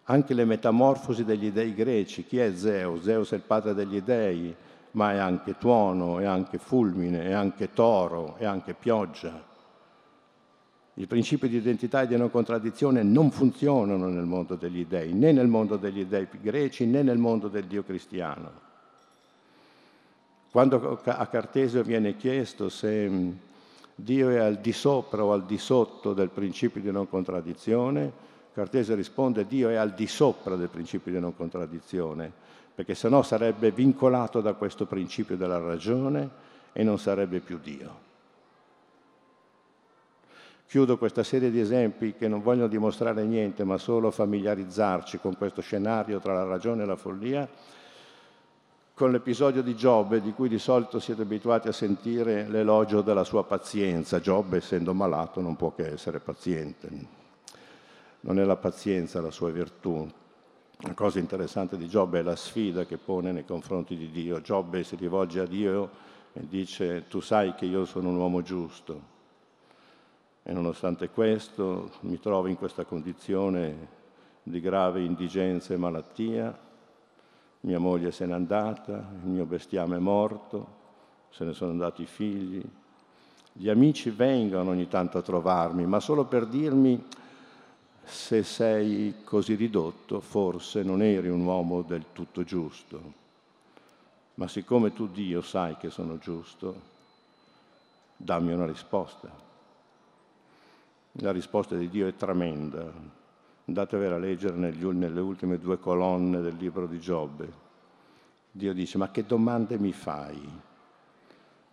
anche 0.05 0.35
le 0.35 0.45
metamorfosi 0.45 1.25
degli 1.25 1.51
dei 1.51 1.75
greci. 1.75 2.25
Chi 2.25 2.39
è 2.39 2.55
Zeus? 2.55 3.03
Zeus 3.03 3.33
è 3.33 3.37
il 3.37 3.43
padre 3.43 3.75
degli 3.75 4.01
dei, 4.03 4.55
ma 4.93 5.13
è 5.13 5.19
anche 5.19 5.57
tuono, 5.59 6.19
è 6.19 6.25
anche 6.25 6.59
fulmine, 6.59 7.25
è 7.25 7.33
anche 7.33 7.73
toro, 7.73 8.37
è 8.37 8.45
anche 8.45 8.75
pioggia. 8.75 9.53
I 10.97 11.07
principi 11.07 11.49
di 11.49 11.57
identità 11.57 12.03
e 12.03 12.07
di 12.07 12.17
non 12.17 12.31
contraddizione 12.31 13.03
non 13.03 13.31
funzionano 13.33 14.09
nel 14.09 14.25
mondo 14.25 14.55
degli 14.55 14.87
dei, 14.87 15.13
né 15.13 15.33
nel 15.33 15.49
mondo 15.49 15.77
degli 15.77 16.05
dei 16.05 16.29
greci, 16.41 16.87
né 16.87 17.03
nel 17.03 17.19
mondo 17.19 17.49
del 17.49 17.65
Dio 17.65 17.83
cristiano. 17.83 18.63
Quando 20.53 21.01
a 21.05 21.27
Cartesio 21.27 21.83
viene 21.83 22.17
chiesto 22.17 22.69
se 22.69 23.09
mm, 23.09 23.31
Dio 23.97 24.31
è 24.31 24.39
al 24.39 24.61
di 24.61 24.73
sopra 24.73 25.25
o 25.25 25.33
al 25.33 25.45
di 25.47 25.59
sotto 25.59 26.13
del 26.13 26.29
principio 26.29 26.81
di 26.81 26.93
non 26.93 27.09
contraddizione, 27.09 28.13
Cartesio 28.55 28.95
risponde 28.95 29.49
Dio 29.49 29.69
è 29.69 29.75
al 29.75 29.95
di 29.95 30.07
sopra 30.07 30.55
del 30.55 30.69
principio 30.69 31.11
di 31.11 31.19
non 31.19 31.35
contraddizione, 31.35 32.33
perché 32.73 32.95
sennò 32.95 33.25
sarebbe 33.25 33.73
vincolato 33.73 34.41
da 34.41 34.53
questo 34.53 34.87
principio 34.87 35.37
della 35.37 35.59
ragione 35.59 36.31
e 36.73 36.85
non 36.85 36.97
sarebbe 37.01 37.41
più 37.41 37.59
Dio. 37.59 38.03
Chiudo 40.69 40.97
questa 40.99 41.25
serie 41.25 41.51
di 41.51 41.59
esempi 41.59 42.15
che 42.15 42.29
non 42.29 42.43
vogliono 42.43 42.69
dimostrare 42.69 43.25
niente, 43.25 43.65
ma 43.65 43.77
solo 43.77 44.13
familiarizzarci 44.13 45.19
con 45.19 45.37
questo 45.37 45.61
scenario 45.61 46.21
tra 46.21 46.35
la 46.35 46.45
ragione 46.45 46.85
e 46.85 46.87
la 46.87 46.97
follia, 46.97 47.49
con 48.95 49.11
l'episodio 49.11 49.63
di 49.63 49.75
Giobbe, 49.75 50.21
di 50.21 50.33
cui 50.33 50.49
di 50.49 50.61
solito 50.61 51.01
siete 51.01 51.23
abituati 51.23 51.67
a 51.67 51.73
sentire 51.73 52.47
l'elogio 52.49 53.03
della 53.03 53.25
sua 53.25 53.43
pazienza. 53.43 54.21
Giobbe, 54.21 54.59
essendo 54.59 54.95
malato, 54.95 55.41
non 55.41 55.57
può 55.57 55.75
che 55.75 55.93
essere 55.93 56.21
paziente. 56.21 57.23
Non 58.27 58.39
è 58.39 58.45
la 58.45 58.57
pazienza 58.57 59.21
la 59.21 59.31
sua 59.31 59.51
virtù. 59.51 60.07
La 60.79 60.95
cosa 60.95 61.19
interessante 61.19 61.77
di 61.77 61.89
Giobbe 61.89 62.21
è 62.21 62.23
la 62.23 62.37
sfida 62.37 62.85
che 62.85 62.97
pone 62.97 63.33
nei 63.33 63.45
confronti 63.45 63.97
di 63.97 64.11
Dio. 64.11 64.41
Giobbe 64.41 64.83
si 64.83 64.97
rivolge 64.97 65.41
a 65.41 65.47
Dio 65.47 65.91
e 66.33 66.47
dice 66.49 67.07
tu 67.09 67.21
sai 67.21 67.55
che 67.55 67.65
io 67.65 67.85
sono 67.85 68.09
un 68.09 68.17
uomo 68.17 68.43
giusto 68.43 69.13
e 70.47 70.53
nonostante 70.53 71.09
questo 71.09 71.91
mi 72.01 72.21
trovo 72.21 72.49
in 72.49 72.57
questa 72.57 72.85
condizione 72.85 74.03
di 74.43 74.61
grave 74.61 75.03
indigenza 75.03 75.73
e 75.73 75.79
malattia, 75.79 76.57
mia 77.61 77.79
moglie 77.79 78.13
se 78.13 78.27
n'è 78.27 78.35
andata, 78.35 78.93
il 79.23 79.27
mio 79.27 79.47
bestiame 79.47 79.97
è 79.97 80.01
morto, 80.01 80.83
se 81.31 81.45
ne 81.45 81.55
sono 81.55 81.71
andati 81.71 82.03
i 82.03 82.07
figli. 82.07 82.63
Gli 83.55 83.71
amici 83.71 84.11
vengono 84.11 84.69
ogni 84.69 84.87
tanto 84.87 85.17
a 85.17 85.23
trovarmi, 85.23 85.87
ma 85.87 85.99
solo 85.99 86.27
per 86.27 86.45
dirmi 86.45 87.03
se 88.05 88.43
sei 88.43 89.23
così 89.25 89.55
ridotto, 89.55 90.21
forse 90.21 90.83
non 90.83 91.03
eri 91.03 91.29
un 91.29 91.45
uomo 91.45 91.83
del 91.83 92.07
tutto 92.13 92.45
giusto. 92.45 93.23
Ma 94.35 94.49
siccome 94.49 94.93
tu 94.93 95.09
Dio 95.09 95.41
sai 95.43 95.77
che 95.77 95.91
sono 95.91 96.19
giusto, 96.19 96.93
dammi 98.17 98.53
una 98.53 98.67
risposta. 98.67 99.31
La 101.19 101.31
risposta 101.31 101.77
di 101.77 101.89
Dio 101.89 102.09
è 102.09 102.17
tremenda. 102.17 102.91
Andatevela 103.67 104.17
a 104.17 104.19
leggere 104.19 104.57
negli, 104.57 104.85
nelle 104.85 105.21
ultime 105.21 105.59
due 105.59 105.79
colonne 105.79 106.41
del 106.41 106.57
libro 106.57 106.87
di 106.87 106.99
Giobbe. 106.99 107.63
Dio 108.51 108.73
dice, 108.73 108.99
ma 108.99 109.11
che 109.11 109.25
domande 109.25 109.79
mi 109.79 109.93
fai? 109.93 110.41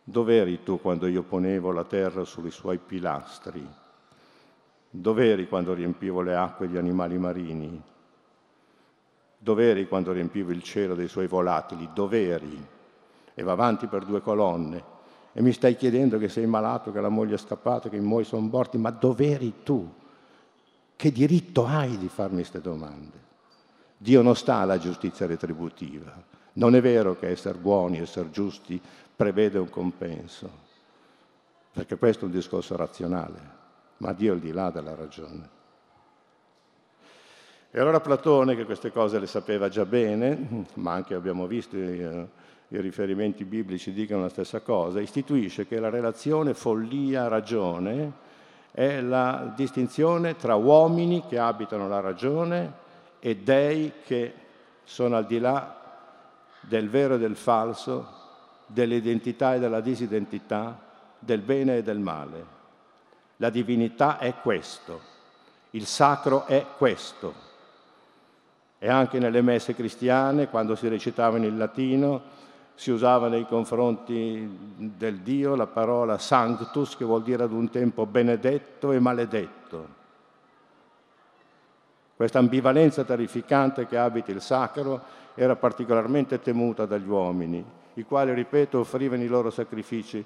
Dov'eri 0.03 0.63
tu 0.63 0.79
quando 0.79 1.07
io 1.07 1.23
ponevo 1.23 1.71
la 1.71 1.83
terra 1.83 2.23
sui 2.23 2.51
suoi 2.51 2.77
pilastri? 2.77 3.67
Dov'eri 4.93 5.47
quando 5.47 5.73
riempivo 5.73 6.19
le 6.21 6.35
acque 6.35 6.67
di 6.67 6.77
animali 6.77 7.17
marini? 7.17 7.81
Dov'eri 9.37 9.87
quando 9.87 10.11
riempivo 10.11 10.51
il 10.51 10.61
cielo 10.61 10.95
dei 10.95 11.07
suoi 11.07 11.27
volatili? 11.27 11.87
Dov'eri? 11.93 12.67
E 13.33 13.41
va 13.41 13.53
avanti 13.53 13.87
per 13.87 14.03
due 14.03 14.19
colonne. 14.19 14.83
E 15.31 15.41
mi 15.41 15.53
stai 15.53 15.77
chiedendo 15.77 16.17
che 16.17 16.27
sei 16.27 16.45
malato, 16.45 16.91
che 16.91 16.99
la 16.99 17.07
moglie 17.07 17.35
è 17.35 17.37
scappata, 17.37 17.87
che 17.87 17.95
i 17.95 18.01
muoi 18.01 18.25
sono 18.25 18.45
morti, 18.45 18.77
ma 18.77 18.91
dov'eri 18.91 19.63
tu? 19.63 19.89
Che 20.93 21.11
diritto 21.13 21.65
hai 21.65 21.97
di 21.97 22.09
farmi 22.09 22.35
queste 22.35 22.59
domande? 22.59 23.29
Dio 23.97 24.21
non 24.21 24.35
sta 24.35 24.55
alla 24.55 24.77
giustizia 24.77 25.25
retributiva. 25.25 26.21
Non 26.53 26.75
è 26.75 26.81
vero 26.81 27.17
che 27.17 27.29
essere 27.29 27.57
buoni, 27.57 27.99
essere 27.99 28.29
giusti 28.29 28.79
prevede 29.15 29.57
un 29.57 29.69
compenso, 29.69 30.49
perché 31.71 31.95
questo 31.97 32.25
è 32.25 32.27
un 32.27 32.33
discorso 32.33 32.75
razionale 32.75 33.59
ma 34.01 34.13
Dio 34.13 34.31
è 34.31 34.35
al 34.35 34.41
di 34.41 34.51
là 34.51 34.71
della 34.71 34.95
ragione. 34.95 35.59
E 37.69 37.79
allora 37.79 38.01
Platone, 38.01 38.55
che 38.55 38.65
queste 38.65 38.91
cose 38.91 39.19
le 39.19 39.27
sapeva 39.27 39.69
già 39.69 39.85
bene, 39.85 40.65
ma 40.75 40.93
anche 40.93 41.13
abbiamo 41.13 41.47
visto 41.47 41.77
i, 41.77 41.99
eh, 41.99 42.27
i 42.69 42.81
riferimenti 42.81 43.45
biblici 43.45 43.93
dicono 43.93 44.23
la 44.23 44.29
stessa 44.29 44.59
cosa, 44.61 44.99
istituisce 44.99 45.67
che 45.67 45.79
la 45.79 45.89
relazione 45.89 46.53
follia-ragione 46.53 48.29
è 48.71 48.99
la 49.01 49.53
distinzione 49.55 50.35
tra 50.35 50.55
uomini 50.55 51.23
che 51.27 51.37
abitano 51.37 51.87
la 51.87 51.99
ragione 51.99 52.73
e 53.19 53.37
dei 53.37 53.93
che 54.03 54.33
sono 54.83 55.15
al 55.15 55.27
di 55.27 55.39
là 55.39 55.79
del 56.61 56.89
vero 56.89 57.15
e 57.15 57.19
del 57.19 57.35
falso, 57.35 58.19
dell'identità 58.65 59.55
e 59.55 59.59
della 59.59 59.81
disidentità, 59.81 60.77
del 61.19 61.41
bene 61.41 61.77
e 61.77 61.83
del 61.83 61.99
male. 61.99 62.59
La 63.41 63.49
divinità 63.49 64.19
è 64.19 64.35
questo, 64.35 65.01
il 65.71 65.87
sacro 65.87 66.45
è 66.45 66.63
questo. 66.77 67.33
E 68.77 68.87
anche 68.87 69.17
nelle 69.17 69.41
messe 69.41 69.73
cristiane, 69.73 70.47
quando 70.47 70.75
si 70.75 70.87
recitavano 70.87 71.45
in 71.45 71.57
latino, 71.57 72.21
si 72.75 72.91
usava 72.91 73.29
nei 73.29 73.47
confronti 73.47 74.47
del 74.75 75.21
Dio 75.21 75.55
la 75.55 75.65
parola 75.65 76.19
sanctus, 76.19 76.95
che 76.95 77.03
vuol 77.03 77.23
dire 77.23 77.41
ad 77.41 77.51
un 77.51 77.71
tempo 77.71 78.05
benedetto 78.05 78.91
e 78.91 78.99
maledetto. 78.99 79.87
Questa 82.15 82.37
ambivalenza 82.37 83.03
terrificante 83.03 83.87
che 83.87 83.97
abita 83.97 84.31
il 84.31 84.41
sacro 84.41 85.01
era 85.33 85.55
particolarmente 85.55 86.39
temuta 86.39 86.85
dagli 86.85 87.07
uomini, 87.07 87.65
i 87.95 88.03
quali, 88.03 88.35
ripeto, 88.35 88.77
offrivano 88.77 89.23
i 89.23 89.27
loro 89.27 89.49
sacrifici 89.49 90.23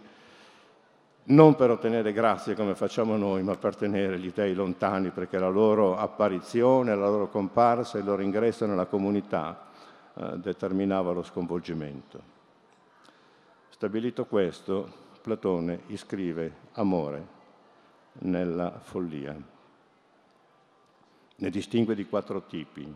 non 1.27 1.55
per 1.55 1.71
ottenere 1.71 2.13
grazie 2.13 2.53
come 2.53 2.75
facciamo 2.75 3.17
noi, 3.17 3.41
ma 3.41 3.55
per 3.55 3.75
tenere 3.75 4.19
gli 4.19 4.31
dei 4.31 4.53
lontani, 4.53 5.09
perché 5.09 5.39
la 5.39 5.49
loro 5.49 5.97
apparizione, 5.97 6.95
la 6.95 7.09
loro 7.09 7.29
comparsa, 7.29 7.97
il 7.97 8.05
loro 8.05 8.21
ingresso 8.21 8.65
nella 8.65 8.85
comunità 8.85 9.67
eh, 10.13 10.37
determinava 10.37 11.13
lo 11.13 11.23
sconvolgimento. 11.23 12.33
Stabilito 13.69 14.25
questo, 14.25 15.03
Platone 15.21 15.81
iscrive 15.87 16.53
amore 16.73 17.33
nella 18.19 18.79
follia. 18.79 19.35
Ne 21.37 21.49
distingue 21.49 21.95
di 21.95 22.05
quattro 22.05 22.43
tipi. 22.43 22.95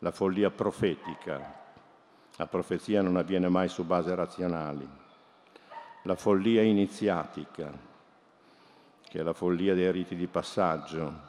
La 0.00 0.10
follia 0.10 0.50
profetica. 0.50 1.56
La 2.36 2.46
profezia 2.46 3.00
non 3.00 3.16
avviene 3.16 3.48
mai 3.48 3.68
su 3.68 3.84
base 3.84 4.14
razionali 4.14 5.06
la 6.08 6.16
follia 6.16 6.62
iniziatica, 6.62 7.70
che 9.10 9.18
è 9.18 9.22
la 9.22 9.34
follia 9.34 9.74
dei 9.74 9.92
riti 9.92 10.16
di 10.16 10.26
passaggio. 10.26 11.26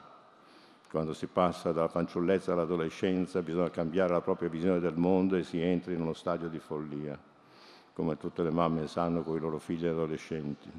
Quando 0.89 1.11
si 1.11 1.27
passa 1.27 1.73
dalla 1.73 1.89
fanciullezza 1.89 2.53
all'adolescenza 2.53 3.41
bisogna 3.41 3.69
cambiare 3.71 4.13
la 4.13 4.21
propria 4.21 4.47
visione 4.47 4.79
del 4.79 4.95
mondo 4.95 5.35
e 5.35 5.43
si 5.43 5.59
entra 5.59 5.91
in 5.91 5.99
uno 5.99 6.13
stadio 6.13 6.47
di 6.47 6.59
follia, 6.59 7.19
come 7.91 8.15
tutte 8.15 8.41
le 8.41 8.51
mamme 8.51 8.87
sanno 8.87 9.21
con 9.21 9.35
i 9.35 9.41
loro 9.41 9.59
figli 9.59 9.85
adolescenti. 9.85 10.71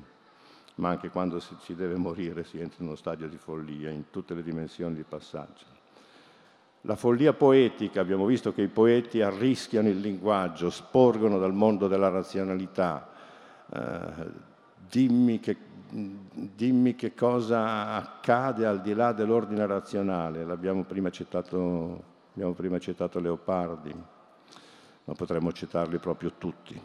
Ma 0.77 0.89
anche 0.89 1.11
quando 1.11 1.39
si 1.39 1.75
deve 1.75 1.97
morire 1.97 2.43
si 2.43 2.59
entra 2.59 2.79
in 2.81 2.87
uno 2.87 2.97
stadio 2.97 3.29
di 3.29 3.37
follia, 3.37 3.91
in 3.91 4.05
tutte 4.09 4.33
le 4.33 4.43
dimensioni 4.43 4.95
di 4.95 5.05
passaggio. 5.07 5.67
La 6.85 6.97
follia 6.97 7.35
poetica, 7.35 8.01
abbiamo 8.01 8.25
visto 8.25 8.55
che 8.55 8.63
i 8.63 8.69
poeti 8.69 9.21
arrischiano 9.21 9.91
il 9.91 10.01
linguaggio, 10.01 10.71
sporgono 10.71 11.39
dal 11.39 11.53
mondo 11.53 11.87
della 11.87 12.09
razionalità, 12.09 13.10
dimmi, 14.89 15.41
che, 15.41 15.57
dimmi, 15.89 16.95
che, 16.95 17.15
cosa 17.15 17.95
accade 17.95 18.67
al 18.67 18.81
di 18.81 18.95
là 18.95 19.13
dell'ordine 19.13 19.67
razionale. 19.67 20.45
L'abbiamo 20.45 20.85
prima 20.85 21.11
citato, 21.11 22.03
abbiamo 22.33 22.53
prima 22.53 22.79
citato 22.79 23.21
Leopardi, 23.21 23.95
ma 25.05 25.15
potremmo 25.15 25.53
citarli 25.53 25.99
proprio 25.99 26.33
tutti. 26.39 26.81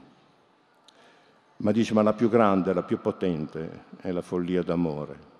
Ma 1.57 1.71
dice, 1.71 1.93
ma 1.93 2.01
la 2.01 2.13
più 2.13 2.29
grande, 2.29 2.73
la 2.73 2.83
più 2.83 2.99
potente 2.99 3.85
è 4.01 4.11
la 4.11 4.21
follia 4.21 4.61
d'amore. 4.61 5.33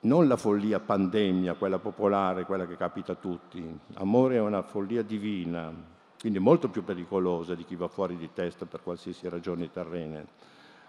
non 0.00 0.28
la 0.28 0.36
follia 0.36 0.80
pandemia, 0.80 1.54
quella 1.54 1.78
popolare, 1.78 2.44
quella 2.44 2.66
che 2.66 2.76
capita 2.76 3.12
a 3.12 3.16
tutti. 3.16 3.78
Amore 3.94 4.36
è 4.36 4.40
una 4.40 4.62
follia 4.62 5.02
divina, 5.02 5.72
quindi 6.20 6.38
molto 6.38 6.68
più 6.68 6.82
pericolosa 6.82 7.54
di 7.54 7.64
chi 7.64 7.76
va 7.76 7.88
fuori 7.88 8.16
di 8.16 8.30
testa 8.32 8.66
per 8.66 8.82
qualsiasi 8.82 9.28
ragione 9.28 9.70
terrene. 9.70 10.26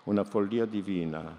Una 0.06 0.24
follia 0.24 0.66
divina, 0.66 1.38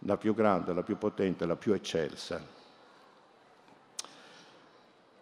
la 0.00 0.16
più 0.16 0.34
grande, 0.34 0.72
la 0.72 0.82
più 0.82 0.98
potente, 0.98 1.46
la 1.46 1.56
più 1.56 1.72
eccelsa. 1.72 2.56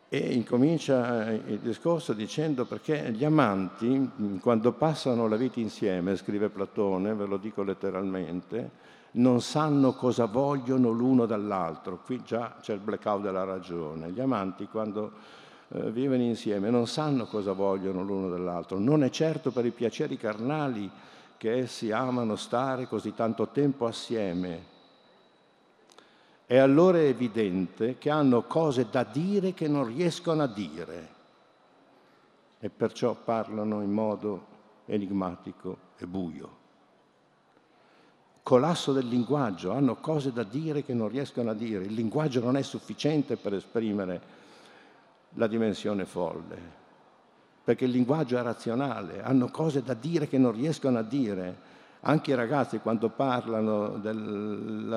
E 0.08 0.18
incomincia 0.18 1.32
il 1.32 1.58
discorso 1.58 2.12
dicendo 2.12 2.64
perché 2.64 3.10
gli 3.12 3.24
amanti, 3.24 4.38
quando 4.40 4.72
passano 4.72 5.28
la 5.28 5.36
vita 5.36 5.60
insieme, 5.60 6.16
scrive 6.16 6.48
Platone, 6.48 7.12
ve 7.12 7.26
lo 7.26 7.36
dico 7.36 7.62
letteralmente, 7.62 8.70
non 9.12 9.40
sanno 9.42 9.92
cosa 9.92 10.26
vogliono 10.26 10.90
l'uno 10.90 11.26
dall'altro. 11.26 11.98
Qui 12.04 12.22
già 12.22 12.56
c'è 12.60 12.72
il 12.72 12.80
blackout 12.80 13.22
della 13.22 13.44
ragione. 13.44 14.10
Gli 14.10 14.20
amanti, 14.20 14.66
quando 14.66 15.12
eh, 15.68 15.90
vivono 15.90 16.22
insieme, 16.22 16.70
non 16.70 16.86
sanno 16.86 17.26
cosa 17.26 17.52
vogliono 17.52 18.02
l'uno 18.02 18.28
dell'altro. 18.28 18.78
Non 18.78 19.02
è 19.02 19.10
certo 19.10 19.50
per 19.50 19.66
i 19.66 19.72
piaceri 19.72 20.16
carnali 20.16 20.90
che 21.36 21.58
essi 21.58 21.90
amano 21.90 22.36
stare 22.36 22.86
così 22.86 23.14
tanto 23.14 23.48
tempo 23.48 23.86
assieme. 23.86 24.74
E 26.46 26.58
allora 26.58 26.98
è 26.98 27.06
evidente 27.06 27.98
che 27.98 28.08
hanno 28.08 28.42
cose 28.42 28.86
da 28.88 29.02
dire 29.02 29.52
che 29.52 29.66
non 29.66 29.86
riescono 29.86 30.42
a 30.42 30.46
dire 30.46 31.14
e 32.60 32.70
perciò 32.70 33.14
parlano 33.14 33.82
in 33.82 33.90
modo 33.90 34.46
enigmatico 34.86 35.76
e 35.98 36.06
buio. 36.06 36.64
Collasso 38.42 38.92
del 38.92 39.08
linguaggio, 39.08 39.72
hanno 39.72 39.96
cose 39.96 40.32
da 40.32 40.44
dire 40.44 40.84
che 40.84 40.94
non 40.94 41.08
riescono 41.08 41.50
a 41.50 41.54
dire. 41.54 41.84
Il 41.84 41.94
linguaggio 41.94 42.40
non 42.40 42.56
è 42.56 42.62
sufficiente 42.62 43.36
per 43.36 43.54
esprimere 43.54 44.44
la 45.36 45.46
dimensione 45.46 46.04
folle, 46.04 46.58
perché 47.64 47.84
il 47.84 47.90
linguaggio 47.90 48.36
è 48.36 48.42
razionale, 48.42 49.22
hanno 49.22 49.48
cose 49.48 49.82
da 49.82 49.94
dire 49.94 50.28
che 50.28 50.38
non 50.38 50.52
riescono 50.52 50.98
a 50.98 51.02
dire. 51.02 51.74
Anche 52.00 52.30
i 52.30 52.34
ragazzi 52.34 52.78
quando 52.78 53.08
parlano 53.08 54.00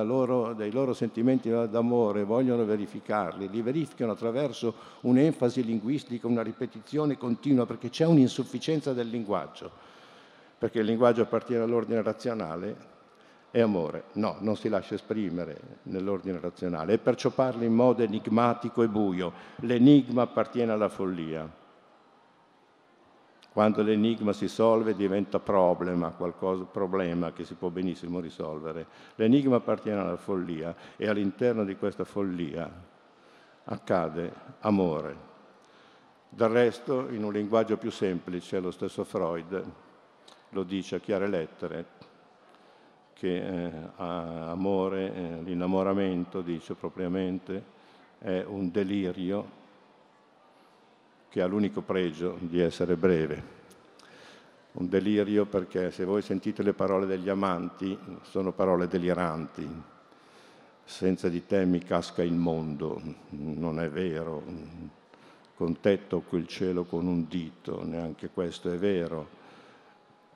loro, 0.04 0.54
dei 0.54 0.72
loro 0.72 0.94
sentimenti 0.94 1.50
d'amore 1.50 2.24
vogliono 2.24 2.66
verificarli, 2.66 3.50
li 3.50 3.62
verificano 3.64 4.12
attraverso 4.12 4.76
un'enfasi 5.02 5.64
linguistica, 5.64 6.28
una 6.28 6.44
ripetizione 6.44 7.18
continua, 7.18 7.66
perché 7.66 7.90
c'è 7.90 8.06
un'insufficienza 8.06 8.94
del 8.94 9.08
linguaggio, 9.08 9.72
perché 10.60 10.80
il 10.80 10.86
linguaggio 10.86 11.24
appartiene 11.24 11.64
all'ordine 11.64 12.04
razionale 12.04 12.98
è 13.52 13.62
amore. 13.62 14.06
No, 14.14 14.38
non 14.40 14.56
si 14.56 14.70
lascia 14.70 14.96
esprimere 14.96 15.60
nell'ordine 15.84 16.40
razionale 16.40 16.94
e 16.94 16.98
perciò 16.98 17.30
parla 17.30 17.64
in 17.64 17.74
modo 17.74 18.04
enigmatico 18.04 18.84
e 18.84 18.88
buio. 18.88 19.34
L'enigma 19.62 20.24
appartiene 20.24 20.72
alla 20.72 20.90
follia. 20.90 21.58
Quando 23.52 23.82
l'enigma 23.82 24.32
si 24.32 24.48
solve 24.48 24.96
diventa 24.96 25.40
problema, 25.40 26.12
qualcosa, 26.12 26.64
problema 26.66 27.34
che 27.34 27.44
si 27.44 27.56
può 27.56 27.70
benissimo 27.70 28.20
risolvere. 28.20 28.86
L'enigma 29.16 29.56
appartiene 29.58 30.00
alla 30.00 30.18
follia 30.18 30.76
e 30.96 31.08
all'interno 31.08 31.66
di 31.66 31.76
questa 31.76 32.04
follia 32.04 32.72
accade 33.66 34.34
amore. 34.60 35.28
Del 36.30 36.50
resto, 36.50 37.10
in 37.10 37.24
un 37.24 37.34
linguaggio 37.34 37.78
più 37.78 37.90
semplice, 37.90 38.60
lo 38.60 38.70
stesso 38.70 39.04
Freud 39.04 39.64
lo 40.50 40.64
dice 40.64 40.96
a 40.96 41.00
chiare 41.00 41.28
lettere, 41.28 41.86
che 43.20 43.36
eh, 43.36 43.72
amore, 43.98 45.14
eh, 45.14 45.42
l'innamoramento, 45.44 46.42
dice 46.42 46.74
propriamente, 46.74 47.62
è 48.18 48.46
un 48.48 48.72
delirio 48.72 49.58
che 51.28 51.42
ha 51.42 51.46
l'unico 51.46 51.82
pregio 51.82 52.38
di 52.40 52.62
essere 52.62 52.96
breve. 52.96 53.58
Un 54.72 54.88
delirio 54.88 55.46
perché 55.46 55.92
se 55.92 56.06
voi 56.06 56.22
sentite 56.22 56.64
le 56.64 56.72
parole 56.72 57.06
degli 57.06 57.28
amanti 57.28 57.98
sono 58.22 58.54
parole 58.54 58.88
deliranti. 58.88 59.68
Senza 60.86 61.28
di 61.28 61.46
te 61.46 61.66
mi 61.66 61.80
casca 61.80 62.24
il 62.24 62.34
mondo, 62.34 63.02
non 63.32 63.82
è 63.82 63.90
vero. 63.90 64.42
Con 65.56 65.82
te 65.82 66.08
tocco 66.08 66.38
il 66.38 66.48
cielo 66.48 66.86
con 66.86 67.06
un 67.06 67.28
dito, 67.28 67.84
neanche 67.84 68.30
questo 68.30 68.72
è 68.72 68.78
vero 68.78 69.40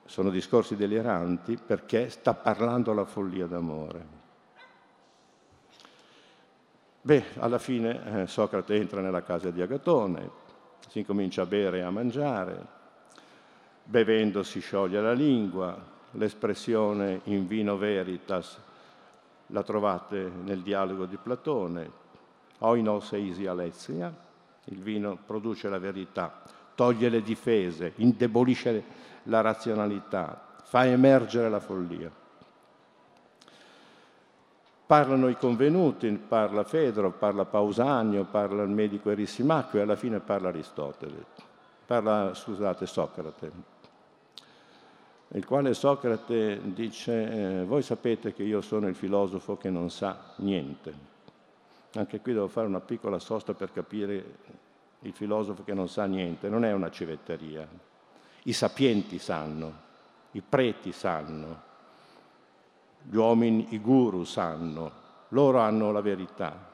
sono 0.04 0.30
discorsi 0.30 0.76
deliranti 0.76 1.56
perché 1.56 2.08
sta 2.10 2.34
parlando 2.34 2.92
la 2.92 3.04
follia 3.04 3.46
d'amore. 3.46 4.22
Beh, 7.00 7.24
alla 7.38 7.58
fine 7.58 8.22
eh, 8.22 8.26
Socrate 8.26 8.74
entra 8.76 9.00
nella 9.00 9.22
casa 9.22 9.50
di 9.50 9.60
Agatone, 9.60 10.30
si 10.88 11.00
incomincia 11.00 11.42
a 11.42 11.46
bere 11.46 11.78
e 11.78 11.82
a 11.82 11.90
mangiare, 11.90 12.66
bevendo 13.84 14.42
si 14.42 14.60
scioglie 14.60 15.00
la 15.00 15.12
lingua, 15.12 15.92
l'espressione 16.12 17.20
in 17.24 17.46
vino 17.46 17.76
veritas 17.76 18.58
la 19.48 19.62
trovate 19.62 20.30
nel 20.42 20.60
dialogo 20.60 21.04
di 21.04 21.18
Platone, 21.22 21.90
oinos 22.60 23.12
eisi 23.12 23.46
alezia, 23.46 24.12
il 24.66 24.80
vino 24.80 25.18
produce 25.26 25.68
la 25.68 25.78
verità, 25.78 26.42
toglie 26.74 27.10
le 27.10 27.22
difese, 27.22 27.92
indebolisce 27.96 28.84
la 29.24 29.40
razionalità, 29.40 30.56
fa 30.62 30.86
emergere 30.86 31.48
la 31.48 31.60
follia. 31.60 32.10
Parlano 34.86 35.28
i 35.28 35.36
convenuti, 35.36 36.10
parla 36.10 36.62
Fedro, 36.64 37.10
parla 37.12 37.44
Pausanio, 37.44 38.24
parla 38.24 38.62
il 38.62 38.68
medico 38.68 39.10
Erissimacchio 39.10 39.78
e 39.78 39.82
alla 39.82 39.96
fine 39.96 40.20
parla 40.20 40.48
Aristotele, 40.48 41.24
parla, 41.86 42.34
scusate, 42.34 42.86
Socrate, 42.86 43.72
il 45.28 45.46
quale 45.46 45.74
Socrate 45.74 46.60
dice, 46.74 47.60
eh, 47.60 47.64
voi 47.64 47.82
sapete 47.82 48.32
che 48.32 48.42
io 48.42 48.60
sono 48.60 48.86
il 48.86 48.94
filosofo 48.94 49.56
che 49.56 49.70
non 49.70 49.90
sa 49.90 50.32
niente. 50.36 51.12
Anche 51.94 52.20
qui 52.20 52.32
devo 52.32 52.46
fare 52.48 52.66
una 52.66 52.80
piccola 52.80 53.18
sosta 53.18 53.54
per 53.54 53.72
capire 53.72 54.24
il 55.00 55.12
filosofo 55.12 55.64
che 55.64 55.74
non 55.74 55.88
sa 55.88 56.04
niente, 56.04 56.48
non 56.48 56.64
è 56.64 56.72
una 56.72 56.90
civetteria. 56.90 57.66
I 58.44 58.52
sapienti 58.52 59.18
sanno, 59.18 59.72
i 60.32 60.42
preti 60.42 60.92
sanno, 60.92 61.62
gli 63.02 63.16
uomini, 63.16 63.68
i 63.70 63.80
guru 63.80 64.24
sanno, 64.24 64.90
loro 65.28 65.58
hanno 65.58 65.92
la 65.92 66.00
verità. 66.00 66.72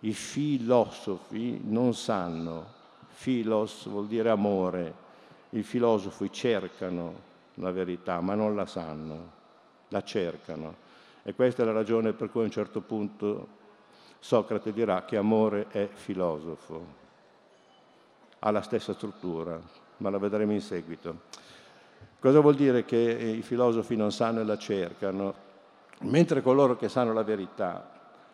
I 0.00 0.12
filosofi 0.12 1.60
non 1.64 1.94
sanno, 1.94 2.66
filos 3.08 3.88
vuol 3.88 4.06
dire 4.06 4.30
amore, 4.30 4.94
i 5.50 5.62
filosofi 5.62 6.30
cercano 6.30 7.24
la 7.54 7.70
verità, 7.70 8.20
ma 8.20 8.34
non 8.34 8.54
la 8.54 8.66
sanno, 8.66 9.30
la 9.88 10.02
cercano. 10.02 10.84
E 11.22 11.34
questa 11.34 11.62
è 11.62 11.66
la 11.66 11.72
ragione 11.72 12.12
per 12.12 12.30
cui 12.30 12.42
a 12.42 12.44
un 12.44 12.50
certo 12.50 12.80
punto 12.80 13.64
Socrate 14.18 14.72
dirà 14.72 15.04
che 15.04 15.16
amore 15.16 15.66
è 15.68 15.88
filosofo. 15.92 16.84
Ha 18.40 18.50
la 18.50 18.62
stessa 18.62 18.92
struttura, 18.92 19.60
ma 19.98 20.10
la 20.10 20.18
vedremo 20.18 20.52
in 20.52 20.60
seguito. 20.60 21.20
Cosa 22.18 22.40
vuol 22.40 22.54
dire 22.54 22.84
che 22.84 22.98
i 22.98 23.42
filosofi 23.42 23.94
non 23.96 24.10
sanno 24.10 24.40
e 24.40 24.44
la 24.44 24.58
cercano? 24.58 25.34
Mentre 26.00 26.42
coloro 26.42 26.76
che 26.76 26.88
sanno 26.88 27.12
la 27.12 27.22
verità 27.22 27.90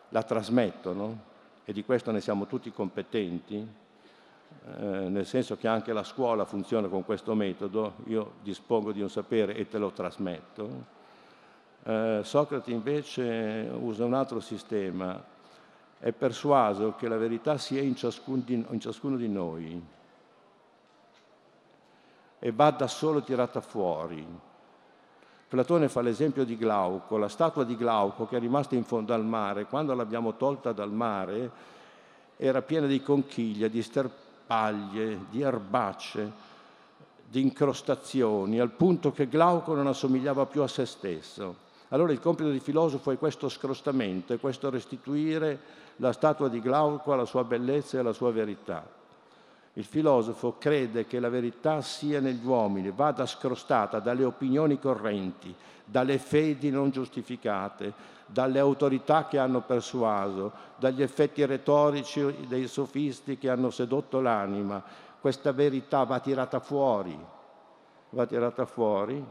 la 0.09 0.23
trasmettono, 0.23 1.31
e 1.65 1.73
di 1.73 1.83
questo 1.83 2.11
ne 2.11 2.19
siamo 2.19 2.45
tutti 2.45 2.71
competenti, 2.71 3.55
eh, 3.55 5.09
nel 5.09 5.25
senso 5.25 5.57
che 5.57 5.67
anche 5.67 5.93
la 5.93 6.03
scuola 6.03 6.45
funziona 6.45 6.87
con 6.87 7.05
questo 7.05 7.33
metodo, 7.35 7.95
io 8.05 8.33
dispongo 8.41 8.91
di 8.91 9.01
un 9.01 9.09
sapere 9.09 9.55
e 9.55 9.67
te 9.67 9.77
lo 9.77 9.91
trasmetto. 9.91 10.85
Eh, 11.83 12.21
Socrate 12.23 12.71
invece 12.71 13.69
usa 13.77 14.05
un 14.05 14.13
altro 14.13 14.39
sistema, 14.39 15.21
è 15.99 16.11
persuaso 16.11 16.95
che 16.95 17.07
la 17.07 17.17
verità 17.17 17.57
sia 17.57 17.81
in, 17.81 17.95
ciascun 17.95 18.43
di, 18.45 18.65
in 18.69 18.79
ciascuno 18.79 19.15
di 19.15 19.29
noi 19.29 19.81
e 22.45 22.51
va 22.51 22.71
da 22.71 22.87
solo 22.87 23.21
tirata 23.21 23.61
fuori. 23.61 24.27
Platone 25.47 25.87
fa 25.87 26.01
l'esempio 26.01 26.43
di 26.43 26.57
Glauco, 26.57 27.15
la 27.15 27.29
statua 27.29 27.63
di 27.63 27.77
Glauco 27.77 28.27
che 28.27 28.35
è 28.35 28.39
rimasta 28.41 28.75
in 28.75 28.83
fondo 28.83 29.13
al 29.13 29.23
mare, 29.23 29.63
quando 29.63 29.93
l'abbiamo 29.93 30.35
tolta 30.35 30.73
dal 30.73 30.91
mare 30.91 31.49
era 32.35 32.61
piena 32.61 32.85
di 32.85 33.01
conchiglie, 33.01 33.69
di 33.69 33.81
sterpaglie, 33.81 35.19
di 35.29 35.41
erbacce, 35.41 36.31
di 37.29 37.39
incrostazioni, 37.39 38.59
al 38.59 38.71
punto 38.71 39.13
che 39.13 39.29
Glauco 39.29 39.73
non 39.73 39.87
assomigliava 39.87 40.45
più 40.45 40.63
a 40.63 40.67
se 40.67 40.85
stesso. 40.85 41.55
Allora 41.89 42.11
il 42.11 42.19
compito 42.19 42.49
di 42.49 42.59
filosofo 42.59 43.11
è 43.11 43.17
questo 43.17 43.47
scrostamento, 43.47 44.33
è 44.33 44.39
questo 44.39 44.69
restituire 44.69 45.57
la 45.95 46.11
statua 46.11 46.49
di 46.49 46.59
Glauco 46.59 47.13
alla 47.13 47.23
sua 47.23 47.45
bellezza 47.45 47.95
e 47.95 47.99
alla 48.01 48.11
sua 48.11 48.33
verità. 48.33 49.01
Il 49.73 49.85
filosofo 49.85 50.57
crede 50.59 51.07
che 51.07 51.19
la 51.19 51.29
verità 51.29 51.81
sia 51.81 52.19
negli 52.19 52.45
uomini, 52.45 52.91
vada 52.91 53.25
scrostata 53.25 53.99
dalle 53.99 54.23
opinioni 54.23 54.77
correnti, 54.77 55.53
dalle 55.83 56.19
fedi 56.19 56.69
non 56.69 56.91
giustificate, 56.91 57.93
dalle 58.27 58.59
autorità 58.59 59.27
che 59.27 59.39
hanno 59.39 59.61
persuaso, 59.61 60.51
dagli 60.77 61.01
effetti 61.01 61.43
retorici 61.43 62.45
dei 62.47 62.67
sofisti 62.67 63.39
che 63.39 63.49
hanno 63.49 63.71
sedotto 63.71 64.21
l'anima. 64.21 64.83
Questa 65.19 65.51
verità 65.51 66.03
va 66.03 66.19
tirata 66.19 66.59
fuori, 66.59 67.17
va 68.11 68.25
tirata 68.27 68.65
fuori 68.65 69.25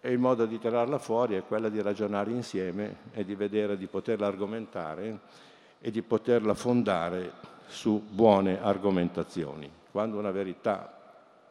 e 0.00 0.12
il 0.12 0.18
modo 0.18 0.46
di 0.46 0.58
tirarla 0.58 0.98
fuori 0.98 1.34
è 1.34 1.42
quello 1.42 1.68
di 1.68 1.82
ragionare 1.82 2.30
insieme 2.30 2.96
e 3.12 3.24
di 3.24 3.34
vedere 3.34 3.76
di 3.76 3.88
poterla 3.88 4.26
argomentare 4.26 5.18
e 5.80 5.90
di 5.90 6.02
poterla 6.02 6.54
fondare 6.54 7.56
su 7.68 8.02
buone 8.08 8.60
argomentazioni. 8.60 9.70
Quando 9.90 10.18
una 10.18 10.30
verità 10.30 10.92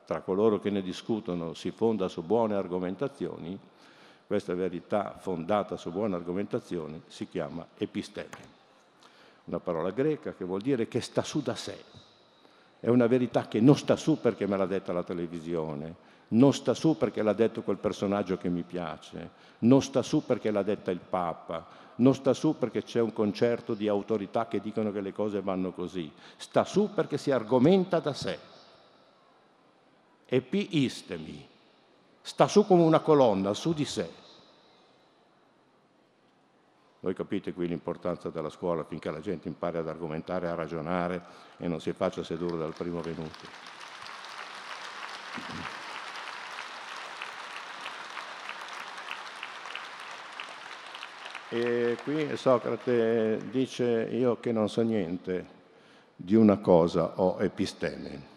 tra 0.06 0.21
coloro 0.21 0.60
che 0.60 0.69
ne 0.69 0.82
discutono 0.82 1.53
si 1.53 1.71
fonda 1.71 2.08
su 2.08 2.23
buone 2.23 2.56
argomentazioni, 2.56 3.58
questa 4.25 4.53
verità 4.56 5.15
fondata 5.17 5.77
su 5.77 5.91
buone 5.91 6.15
argomentazioni 6.15 7.01
si 7.08 7.27
chiama 7.27 7.65
episteme. 7.77 8.56
Una 9.45 9.60
parola 9.60 9.91
greca 9.91 10.34
che 10.34 10.43
vuol 10.43 10.62
dire 10.62 10.88
che 10.88 11.01
sta 11.01 11.23
su 11.23 11.41
da 11.41 11.56
sé. 11.56 11.77
È 12.80 12.89
una 12.89 13.08
verità 13.08 13.47
che 13.47 13.60
non 13.60 13.77
sta 13.77 13.95
su 13.95 14.19
perché 14.19 14.45
me 14.45 14.58
l'ha 14.58 14.65
detta 14.65 14.93
la 14.93 15.03
televisione, 15.03 15.95
non 16.30 16.53
sta 16.53 16.73
su 16.73 16.97
perché 16.97 17.21
l'ha 17.21 17.34
detto 17.34 17.62
quel 17.62 17.77
personaggio 17.77 18.38
che 18.38 18.49
mi 18.49 18.63
piace, 18.63 19.30
non 19.60 19.82
sta 19.82 20.01
su 20.01 20.25
perché 20.25 20.51
l'ha 20.51 20.63
detta 20.63 20.91
il 20.91 20.99
Papa, 20.99 21.65
non 21.97 22.13
sta 22.13 22.33
su 22.33 22.57
perché 22.57 22.83
c'è 22.83 22.99
un 22.99 23.13
concerto 23.13 23.73
di 23.73 23.88
autorità 23.88 24.47
che 24.47 24.60
dicono 24.60 24.91
che 24.91 25.01
le 25.01 25.13
cose 25.13 25.41
vanno 25.41 25.71
così, 25.71 26.12
sta 26.36 26.63
su 26.63 26.93
perché 26.93 27.17
si 27.17 27.31
argomenta 27.31 27.99
da 27.99 28.13
sé. 28.13 28.39
Epiistemi, 30.25 31.47
sta 32.21 32.47
su 32.47 32.65
come 32.65 32.83
una 32.83 32.99
colonna, 32.99 33.53
su 33.53 33.73
di 33.73 33.86
sé. 33.86 34.25
Voi 36.99 37.13
capite 37.13 37.53
qui 37.53 37.67
l'importanza 37.67 38.29
della 38.29 38.49
scuola 38.49 38.83
finché 38.83 39.10
la 39.12 39.21
gente 39.21 39.47
impari 39.47 39.77
ad 39.77 39.88
argomentare, 39.88 40.49
a 40.49 40.55
ragionare 40.55 41.23
e 41.57 41.67
non 41.67 41.79
si 41.79 41.93
faccia 41.93 42.23
sedurre 42.23 42.57
dal 42.57 42.73
primo 42.73 43.01
venuto. 43.01 43.86
E 51.49 51.97
qui 52.03 52.36
Socrate 52.36 53.39
dice 53.49 54.10
io 54.12 54.38
che 54.38 54.51
non 54.51 54.67
so 54.67 54.81
niente 54.81 55.55
di 56.13 56.36
una 56.36 56.57
cosa 56.57 57.21
ho 57.21 57.38
episteme. 57.39 58.36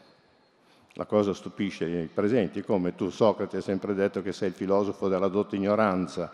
La 0.93 1.07
cosa 1.07 1.35
stupisce 1.35 1.87
i 1.87 2.07
presenti, 2.07 2.63
come 2.63 2.95
tu 2.95 3.11
Socrate 3.11 3.57
hai 3.57 3.63
sempre 3.63 3.95
detto 3.95 4.23
che 4.23 4.33
sei 4.33 4.49
il 4.49 4.55
filosofo 4.55 5.09
della 5.09 5.27
dotta 5.27 5.57
ignoranza, 5.57 6.31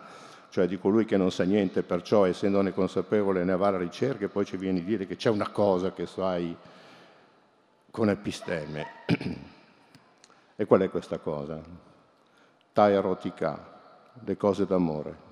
cioè 0.49 0.67
di 0.67 0.77
colui 0.77 1.05
che 1.05 1.17
non 1.17 1.31
sa 1.31 1.45
niente, 1.45 1.81
perciò 1.81 2.25
essendone 2.25 2.73
consapevole 2.73 3.43
ne 3.43 3.57
va 3.57 3.69
alla 3.69 3.79
ricerca 3.79 4.25
e 4.25 4.29
poi 4.29 4.45
ci 4.45 4.57
vieni 4.57 4.81
a 4.81 4.83
dire 4.83 5.07
che 5.07 5.15
c'è 5.15 5.31
una 5.31 5.49
cosa 5.49 5.93
che 5.93 6.05
sai 6.05 6.55
con 7.89 8.09
episteme. 8.09 8.85
e 10.55 10.65
qual 10.65 10.81
è 10.81 10.91
questa 10.91 11.17
cosa? 11.17 11.59
Ta 12.71 12.91
erotica, 12.91 14.11
le 14.23 14.37
cose 14.37 14.67
d'amore. 14.67 15.26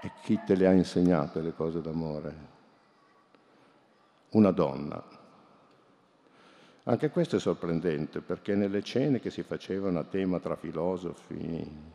E 0.00 0.12
chi 0.22 0.38
te 0.44 0.54
le 0.54 0.66
ha 0.66 0.72
insegnate 0.72 1.40
le 1.40 1.54
cose 1.54 1.80
d'amore? 1.80 2.54
Una 4.30 4.50
donna. 4.50 5.02
Anche 6.84 7.10
questo 7.10 7.36
è 7.36 7.40
sorprendente 7.40 8.20
perché 8.20 8.54
nelle 8.54 8.82
cene 8.82 9.20
che 9.20 9.30
si 9.30 9.42
facevano 9.42 9.98
a 9.98 10.04
tema 10.04 10.38
tra 10.38 10.54
filosofi 10.54 11.94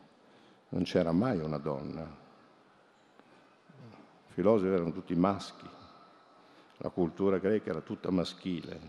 non 0.69 0.83
c'era 0.83 1.11
mai 1.11 1.37
una 1.39 1.57
donna. 1.57 2.01
I 4.27 4.33
filosofi 4.33 4.73
erano 4.73 4.91
tutti 4.91 5.15
maschi, 5.15 5.69
la 6.77 6.89
cultura 6.89 7.37
greca 7.37 7.69
era 7.69 7.81
tutta 7.81 8.09
maschile, 8.09 8.79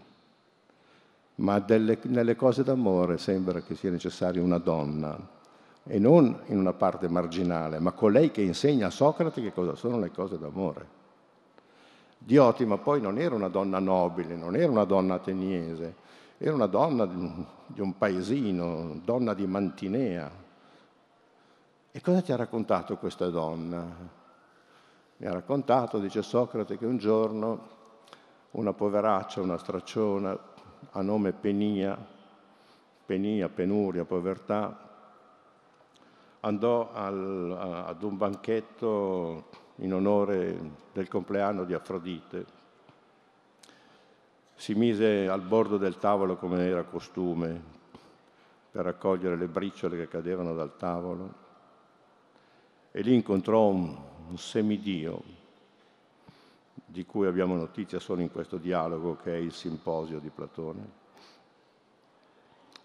ma 1.36 1.58
delle, 1.58 1.98
nelle 2.04 2.34
cose 2.34 2.64
d'amore 2.64 3.18
sembra 3.18 3.60
che 3.60 3.74
sia 3.74 3.90
necessaria 3.90 4.42
una 4.42 4.58
donna 4.58 5.40
e 5.84 5.98
non 5.98 6.42
in 6.46 6.58
una 6.58 6.72
parte 6.72 7.08
marginale, 7.08 7.78
ma 7.78 7.92
colei 7.92 8.30
che 8.30 8.42
insegna 8.42 8.86
a 8.86 8.90
Socrate 8.90 9.42
che 9.42 9.52
cosa 9.52 9.74
sono 9.74 9.98
le 9.98 10.10
cose 10.10 10.38
d'amore. 10.38 11.00
Diotima 12.18 12.78
poi 12.78 13.00
non 13.00 13.18
era 13.18 13.34
una 13.34 13.48
donna 13.48 13.80
nobile, 13.80 14.36
non 14.36 14.54
era 14.54 14.70
una 14.70 14.84
donna 14.84 15.14
ateniese, 15.14 15.96
era 16.38 16.54
una 16.54 16.66
donna 16.66 17.04
di 17.04 17.80
un 17.80 17.98
paesino, 17.98 19.00
donna 19.04 19.34
di 19.34 19.46
Mantinea. 19.46 20.30
E 21.90 22.00
cosa 22.00 22.22
ti 22.22 22.30
ha 22.30 22.36
raccontato 22.36 22.96
questa 22.96 23.28
donna? 23.28 23.84
Mi 25.16 25.26
ha 25.26 25.32
raccontato, 25.32 25.98
dice 25.98 26.22
Socrate, 26.22 26.78
che 26.78 26.86
un 26.86 26.98
giorno 26.98 27.80
una 28.52 28.72
poveraccia, 28.72 29.40
una 29.40 29.58
stracciona 29.58 30.38
a 30.92 31.02
nome 31.02 31.32
Penia, 31.32 31.98
Penia, 33.04 33.48
penuria, 33.48 34.04
povertà, 34.04 34.91
andò 36.44 36.90
al, 36.92 37.84
ad 37.86 38.02
un 38.02 38.16
banchetto 38.16 39.48
in 39.76 39.94
onore 39.94 40.58
del 40.92 41.08
compleanno 41.08 41.64
di 41.64 41.74
Afrodite. 41.74 42.60
Si 44.54 44.74
mise 44.74 45.28
al 45.28 45.42
bordo 45.42 45.76
del 45.76 45.98
tavolo 45.98 46.36
come 46.36 46.64
era 46.64 46.84
costume 46.84 47.80
per 48.70 48.84
raccogliere 48.84 49.36
le 49.36 49.48
briciole 49.48 49.96
che 49.96 50.08
cadevano 50.08 50.54
dal 50.54 50.76
tavolo 50.76 51.40
e 52.90 53.02
lì 53.02 53.14
incontrò 53.14 53.66
un, 53.66 53.96
un 54.28 54.38
semidio 54.38 55.22
di 56.84 57.04
cui 57.04 57.26
abbiamo 57.26 57.56
notizia 57.56 57.98
solo 57.98 58.20
in 58.20 58.30
questo 58.30 58.56
dialogo 58.56 59.16
che 59.16 59.34
è 59.34 59.38
il 59.38 59.52
simposio 59.52 60.18
di 60.18 60.28
Platone 60.28 61.00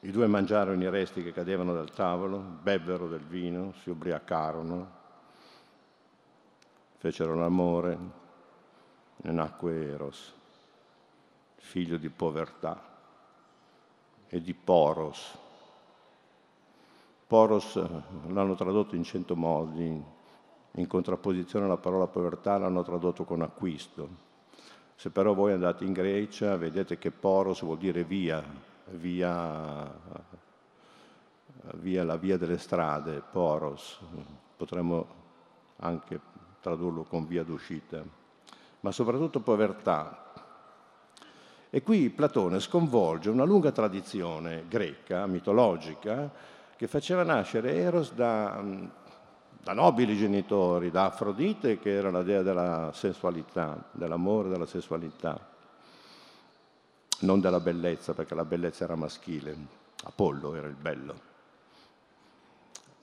i 0.01 0.11
due 0.11 0.27
mangiarono 0.27 0.81
i 0.81 0.89
resti 0.89 1.23
che 1.23 1.31
cadevano 1.31 1.73
dal 1.73 1.91
tavolo, 1.91 2.37
bevvero 2.37 3.07
del 3.07 3.25
vino, 3.25 3.73
si 3.81 3.89
ubriacarono, 3.89 4.91
fecero 6.97 7.35
l'amore 7.35 8.25
ne 9.17 9.31
nacque 9.31 9.91
Eros, 9.93 10.33
figlio 11.55 11.97
di 11.97 12.09
povertà 12.09 12.81
e 14.27 14.41
di 14.41 14.53
Poros. 14.53 15.37
Poros 17.25 17.75
eh, 17.75 17.89
l'hanno 18.31 18.55
tradotto 18.55 18.95
in 18.95 19.03
cento 19.03 19.35
modi, 19.35 20.01
in 20.71 20.87
contrapposizione 20.87 21.65
alla 21.65 21.77
parola 21.77 22.07
povertà 22.07 22.57
l'hanno 22.57 22.83
tradotto 22.83 23.25
con 23.25 23.41
acquisto. 23.41 24.25
Se 24.95 25.09
però 25.09 25.33
voi 25.33 25.53
andate 25.53 25.83
in 25.83 25.93
Grecia 25.93 26.55
vedete 26.55 26.97
che 26.97 27.11
Poros 27.11 27.61
vuol 27.61 27.77
dire 27.77 28.03
via, 28.03 28.43
via, 28.91 29.91
via 31.75 32.03
la 32.03 32.17
via 32.17 32.37
delle 32.37 32.57
strade, 32.57 33.21
Poros, 33.31 33.99
potremmo 34.55 35.07
anche 35.77 36.19
tradurlo 36.61 37.03
con 37.03 37.27
via 37.27 37.43
d'uscita, 37.43 38.03
ma 38.81 38.91
soprattutto 38.91 39.39
povertà. 39.41 40.23
E 41.69 41.83
qui 41.83 42.09
Platone 42.09 42.59
sconvolge 42.59 43.29
una 43.29 43.43
lunga 43.43 43.71
tradizione 43.71 44.65
greca, 44.67 45.25
mitologica, 45.27 46.31
che 46.75 46.87
faceva 46.87 47.23
nascere 47.23 47.75
Eros 47.75 48.13
da, 48.13 48.63
da 49.63 49.73
nobili 49.73 50.15
genitori, 50.15 50.91
da 50.91 51.05
Afrodite, 51.05 51.79
che 51.79 51.91
era 51.91 52.09
la 52.09 52.23
dea 52.23 52.41
della 52.41 52.91
sensualità, 52.93 53.89
dell'amore, 53.91 54.49
della 54.49 54.65
sessualità, 54.65 55.55
non 57.19 57.39
della 57.39 57.59
bellezza, 57.59 58.13
perché 58.13 58.35
la 58.35 58.45
bellezza 58.45 58.83
era 58.83 58.95
maschile, 58.95 59.55
Apollo 60.03 60.55
era 60.55 60.67
il 60.67 60.75
bello 60.75 61.35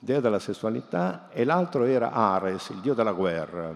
dea 0.05 0.19
della 0.19 0.39
sessualità, 0.39 1.29
e 1.31 1.43
l'altro 1.43 1.83
era 1.83 2.11
Ares, 2.11 2.69
il 2.69 2.79
dio 2.79 2.93
della 2.93 3.11
guerra, 3.11 3.73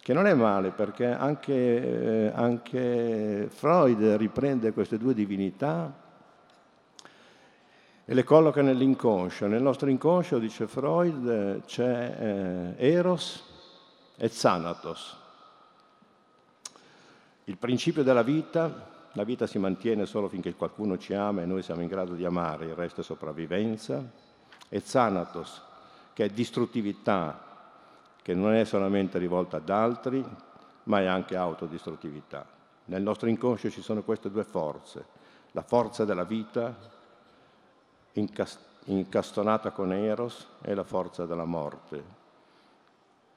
che 0.00 0.12
non 0.12 0.26
è 0.26 0.34
male 0.34 0.70
perché 0.70 1.06
anche, 1.06 1.54
eh, 1.54 2.32
anche 2.34 3.48
Freud 3.48 4.02
riprende 4.16 4.72
queste 4.72 4.98
due 4.98 5.14
divinità 5.14 6.04
e 8.04 8.14
le 8.14 8.24
colloca 8.24 8.60
nell'inconscio. 8.60 9.46
Nel 9.46 9.62
nostro 9.62 9.88
inconscio, 9.88 10.38
dice 10.38 10.66
Freud, 10.66 11.64
c'è 11.64 12.16
eh, 12.76 12.92
Eros 12.92 13.44
e 14.16 14.28
Thanatos. 14.28 15.25
Il 17.48 17.58
principio 17.58 18.02
della 18.02 18.24
vita, 18.24 19.08
la 19.12 19.22
vita 19.22 19.46
si 19.46 19.58
mantiene 19.58 20.04
solo 20.04 20.28
finché 20.28 20.56
qualcuno 20.56 20.98
ci 20.98 21.14
ama 21.14 21.42
e 21.42 21.46
noi 21.46 21.62
siamo 21.62 21.80
in 21.80 21.86
grado 21.86 22.14
di 22.14 22.24
amare, 22.24 22.64
il 22.64 22.74
resto 22.74 23.02
è 23.02 23.04
sopravvivenza 23.04 24.02
e 24.68 24.82
Thanatos, 24.82 25.62
che 26.12 26.24
è 26.24 26.28
distruttività, 26.28 27.40
che 28.20 28.34
non 28.34 28.52
è 28.52 28.64
solamente 28.64 29.18
rivolta 29.18 29.58
ad 29.58 29.70
altri, 29.70 30.24
ma 30.84 31.00
è 31.00 31.06
anche 31.06 31.36
autodistruttività. 31.36 32.44
Nel 32.86 33.02
nostro 33.02 33.28
inconscio 33.28 33.70
ci 33.70 33.80
sono 33.80 34.02
queste 34.02 34.28
due 34.28 34.42
forze, 34.42 35.06
la 35.52 35.62
forza 35.62 36.04
della 36.04 36.24
vita 36.24 36.76
incastonata 38.86 39.70
con 39.70 39.92
Eros 39.92 40.48
e 40.62 40.74
la 40.74 40.82
forza 40.82 41.26
della 41.26 41.44
morte, 41.44 42.15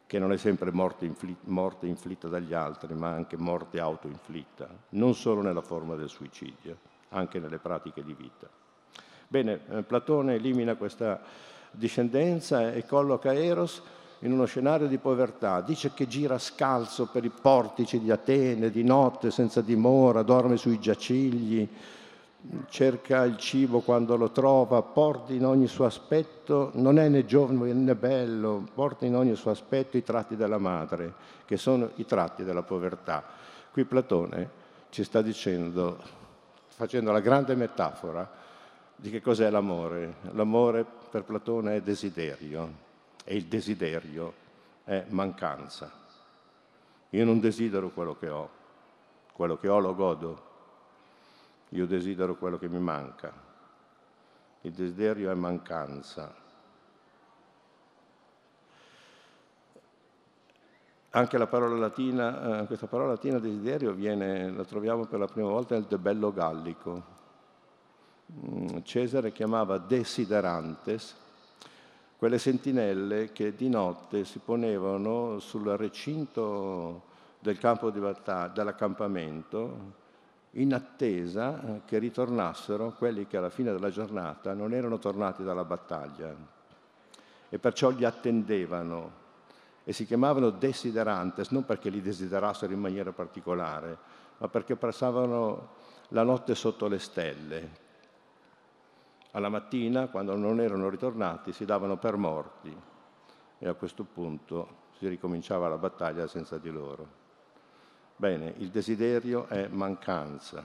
che 0.09 0.17
non 0.17 0.31
è 0.31 0.37
sempre 0.37 0.71
morte, 0.71 1.05
inflitta, 1.05 1.43
morte 1.43 1.85
inflitta 1.85 2.27
dagli 2.27 2.51
altri, 2.51 2.95
ma 2.95 3.11
anche 3.11 3.37
morte 3.37 3.79
autoinflitta, 3.79 4.67
non 4.93 5.13
solo 5.13 5.43
nella 5.43 5.61
forma 5.61 5.93
del 5.93 6.09
suicidio, 6.09 6.77
anche 7.09 7.37
nelle 7.37 7.59
pratiche 7.59 8.03
di 8.03 8.15
vita. 8.17 8.49
Bene, 9.27 9.59
eh, 9.69 9.83
Platone 9.83 10.33
elimina 10.33 10.73
questa 10.73 11.21
discendenza 11.69 12.73
e 12.73 12.87
colloca 12.87 13.35
Eros 13.35 13.83
in 14.21 14.31
uno 14.31 14.45
scenario 14.45 14.87
di 14.87 14.97
povertà. 14.97 15.61
Dice 15.61 15.93
che 15.93 16.07
gira 16.07 16.39
scalzo 16.39 17.05
per 17.11 17.23
i 17.23 17.29
portici 17.29 17.99
di 17.99 18.09
Atene 18.09 18.71
di 18.71 18.83
notte 18.83 19.29
senza 19.29 19.61
dimora, 19.61 20.23
dorme 20.23 20.57
sui 20.57 20.79
giacigli, 20.79 21.69
cerca 22.69 23.23
il 23.23 23.37
cibo 23.37 23.81
quando 23.81 24.15
lo 24.15 24.31
trova, 24.31 24.81
porta 24.81 25.33
in 25.33 25.45
ogni 25.45 25.67
suo 25.67 25.85
aspetto, 25.85 26.71
non 26.75 26.97
è 26.97 27.07
né 27.09 27.25
giovane 27.25 27.73
né 27.73 27.95
bello, 27.95 28.65
porta 28.73 29.05
in 29.05 29.15
ogni 29.15 29.35
suo 29.35 29.51
aspetto 29.51 29.97
i 29.97 30.03
tratti 30.03 30.35
della 30.35 30.57
madre, 30.57 31.13
che 31.45 31.57
sono 31.57 31.91
i 31.95 32.05
tratti 32.05 32.43
della 32.43 32.63
povertà. 32.63 33.23
Qui 33.71 33.83
Platone 33.83 34.49
ci 34.89 35.03
sta 35.03 35.21
dicendo, 35.21 36.01
facendo 36.67 37.11
la 37.11 37.19
grande 37.19 37.55
metafora, 37.55 38.37
di 38.95 39.09
che 39.09 39.21
cos'è 39.21 39.49
l'amore. 39.49 40.15
L'amore 40.31 40.85
per 41.09 41.23
Platone 41.23 41.75
è 41.75 41.81
desiderio 41.81 42.87
e 43.23 43.35
il 43.35 43.45
desiderio 43.45 44.33
è 44.83 45.05
mancanza. 45.09 45.91
Io 47.11 47.25
non 47.25 47.39
desidero 47.39 47.89
quello 47.89 48.15
che 48.17 48.29
ho, 48.29 48.49
quello 49.33 49.57
che 49.57 49.67
ho 49.67 49.79
lo 49.79 49.95
godo, 49.95 50.47
io 51.69 51.85
desidero 51.85 52.35
quello 52.35 52.57
che 52.57 52.67
mi 52.67 52.79
manca. 52.79 53.31
Il 54.61 54.71
desiderio 54.71 55.31
è 55.31 55.33
mancanza. 55.35 56.35
Anche 61.11 61.37
la 61.37 61.47
parola 61.47 61.75
latina, 61.75 62.61
eh, 62.61 62.65
questa 62.67 62.87
parola 62.87 63.11
latina 63.11 63.39
desiderio 63.39 63.93
viene, 63.93 64.51
la 64.51 64.63
troviamo 64.63 65.05
per 65.05 65.19
la 65.19 65.25
prima 65.25 65.49
volta 65.49 65.75
nel 65.75 65.85
Debello 65.85 66.31
Gallico, 66.31 67.17
Mm, 68.31 68.81
Cesare 68.83 69.31
chiamava 69.31 69.79
desiderantes 69.79 71.15
quelle 72.15 72.37
sentinelle 72.37 73.31
che 73.31 73.55
di 73.55 73.69
notte 73.69 74.23
si 74.23 74.37
ponevano 74.37 75.39
sul 75.39 75.67
recinto 75.69 77.07
del 77.39 77.57
campo 77.57 77.89
di 77.89 77.99
battaglia, 77.99 78.53
dell'accampamento, 78.53 79.93
in 80.53 80.73
attesa 80.73 81.61
eh, 81.61 81.81
che 81.85 81.99
ritornassero 81.99 82.93
quelli 82.97 83.27
che 83.27 83.37
alla 83.37 83.49
fine 83.49 83.71
della 83.71 83.89
giornata 83.89 84.53
non 84.53 84.73
erano 84.73 84.97
tornati 84.97 85.43
dalla 85.43 85.63
battaglia 85.63 86.35
e 87.49 87.59
perciò 87.59 87.89
li 87.89 88.05
attendevano 88.05 89.27
e 89.83 89.93
si 89.93 90.05
chiamavano 90.05 90.49
desiderantes 90.49 91.49
non 91.49 91.65
perché 91.65 91.89
li 91.89 92.01
desiderassero 92.01 92.73
in 92.73 92.79
maniera 92.79 93.11
particolare, 93.11 93.97
ma 94.37 94.47
perché 94.47 94.75
passavano 94.75 95.77
la 96.09 96.23
notte 96.23 96.53
sotto 96.55 96.87
le 96.87 96.99
stelle, 96.99 97.87
alla 99.31 99.49
mattina, 99.49 100.07
quando 100.07 100.35
non 100.35 100.59
erano 100.59 100.89
ritornati, 100.89 101.51
si 101.51 101.65
davano 101.65 101.97
per 101.97 102.17
morti 102.17 102.75
e 103.59 103.67
a 103.67 103.73
questo 103.73 104.03
punto 104.03 104.87
si 104.97 105.07
ricominciava 105.07 105.67
la 105.67 105.77
battaglia 105.77 106.27
senza 106.27 106.57
di 106.57 106.71
loro. 106.71 107.27
Bene, 108.19 108.53
il 108.57 108.69
desiderio 108.69 109.47
è 109.47 109.67
mancanza 109.67 110.61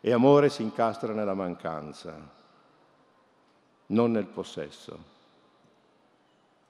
e 0.00 0.10
amore 0.10 0.48
si 0.48 0.62
incastra 0.62 1.12
nella 1.12 1.34
mancanza, 1.34 2.18
non 3.88 4.10
nel 4.12 4.24
possesso. 4.24 4.98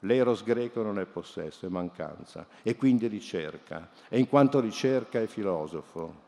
L'eros 0.01 0.43
greco 0.43 0.83
non 0.83 0.99
è 0.99 1.05
possesso, 1.05 1.67
è 1.67 1.69
mancanza 1.69 2.49
e 2.65 2.75
quindi 2.75 3.07
ricerca 3.07 3.91
e 4.09 4.19
in 4.19 4.29
quanto 4.29 4.59
ricerca 4.59 5.21
è 5.21 5.29
filosofo 5.29 6.23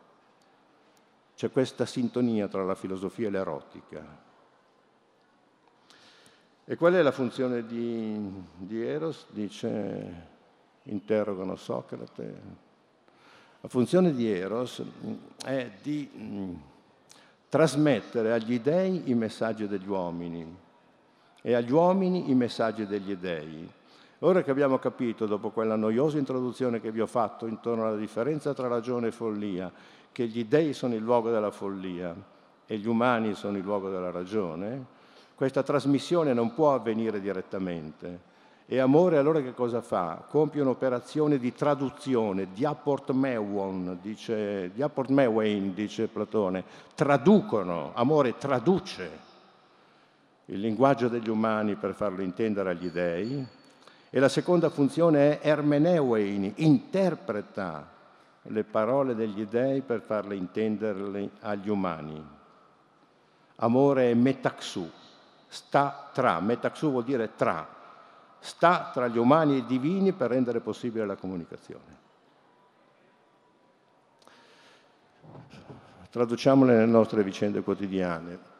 c'è 1.34 1.50
questa 1.50 1.84
sintonia 1.84 2.46
tra 2.46 2.62
la 2.62 2.76
filosofia 2.76 3.26
e 3.26 3.30
l'erotica. 3.30 4.04
E 6.64 6.76
qual 6.76 6.94
è 6.94 7.02
la 7.02 7.10
funzione 7.10 7.66
di, 7.66 8.16
di 8.54 8.84
Eros? 8.84 9.26
Dice, 9.30 10.34
interrogano 10.86 11.56
Socrate. 11.56 12.64
La 13.60 13.68
funzione 13.68 14.12
di 14.14 14.30
Eros 14.30 14.82
è 15.44 15.70
di 15.82 16.08
mh, 16.12 16.54
trasmettere 17.48 18.32
agli 18.32 18.60
dei 18.60 19.10
i 19.10 19.14
messaggi 19.14 19.66
degli 19.66 19.88
uomini 19.88 20.64
e 21.42 21.54
agli 21.54 21.72
uomini 21.72 22.30
i 22.30 22.34
messaggi 22.34 22.86
degli 22.86 23.14
dei. 23.16 23.68
Ora 24.20 24.42
che 24.42 24.50
abbiamo 24.50 24.78
capito, 24.78 25.26
dopo 25.26 25.50
quella 25.50 25.76
noiosa 25.76 26.18
introduzione 26.18 26.80
che 26.80 26.90
vi 26.90 27.00
ho 27.00 27.06
fatto 27.06 27.46
intorno 27.46 27.86
alla 27.86 27.96
differenza 27.96 28.54
tra 28.54 28.66
ragione 28.66 29.08
e 29.08 29.12
follia, 29.12 29.70
che 30.10 30.26
gli 30.26 30.44
dei 30.46 30.72
sono 30.72 30.94
il 30.94 31.02
luogo 31.02 31.30
della 31.30 31.50
follia 31.50 32.14
e 32.66 32.78
gli 32.78 32.86
umani 32.86 33.34
sono 33.34 33.58
il 33.58 33.62
luogo 33.62 33.90
della 33.90 34.10
ragione, 34.10 34.84
questa 35.34 35.62
trasmissione 35.62 36.32
non 36.32 36.54
può 36.54 36.74
avvenire 36.74 37.20
direttamente. 37.20 38.34
E 38.68 38.80
amore 38.80 39.16
allora 39.16 39.40
che 39.40 39.54
cosa 39.54 39.80
fa? 39.80 40.24
Compie 40.28 40.60
un'operazione 40.60 41.38
di 41.38 41.52
traduzione, 41.52 42.48
diaportmewon, 42.52 43.98
dice, 44.02 44.72
diaportmewein, 44.74 45.72
dice 45.72 46.08
Platone, 46.08 46.64
traducono, 46.96 47.92
amore 47.94 48.36
traduce 48.38 49.10
il 50.46 50.58
linguaggio 50.58 51.06
degli 51.06 51.28
umani 51.28 51.76
per 51.76 51.94
farlo 51.94 52.22
intendere 52.22 52.70
agli 52.70 52.88
dei. 52.88 53.46
E 54.10 54.18
la 54.18 54.28
seconda 54.28 54.68
funzione 54.68 55.38
è 55.38 55.48
ermeneuein, 55.48 56.54
interpreta 56.56 57.88
le 58.42 58.64
parole 58.64 59.14
degli 59.14 59.44
dei 59.44 59.80
per 59.80 60.00
farle 60.00 60.34
intenderle 60.34 61.30
agli 61.40 61.68
umani. 61.68 62.20
Amore 63.56 64.10
è 64.10 64.14
metaxu, 64.14 64.90
sta 65.46 66.10
tra, 66.12 66.40
metaxu 66.40 66.90
vuol 66.90 67.04
dire 67.04 67.34
tra, 67.36 67.74
sta 68.38 68.90
tra 68.92 69.08
gli 69.08 69.18
umani 69.18 69.54
e 69.54 69.58
i 69.58 69.66
divini 69.66 70.12
per 70.12 70.30
rendere 70.30 70.60
possibile 70.60 71.06
la 71.06 71.16
comunicazione. 71.16 72.04
Traduciamole 76.10 76.72
nelle 76.74 76.86
nostre 76.86 77.22
vicende 77.22 77.62
quotidiane. 77.62 78.54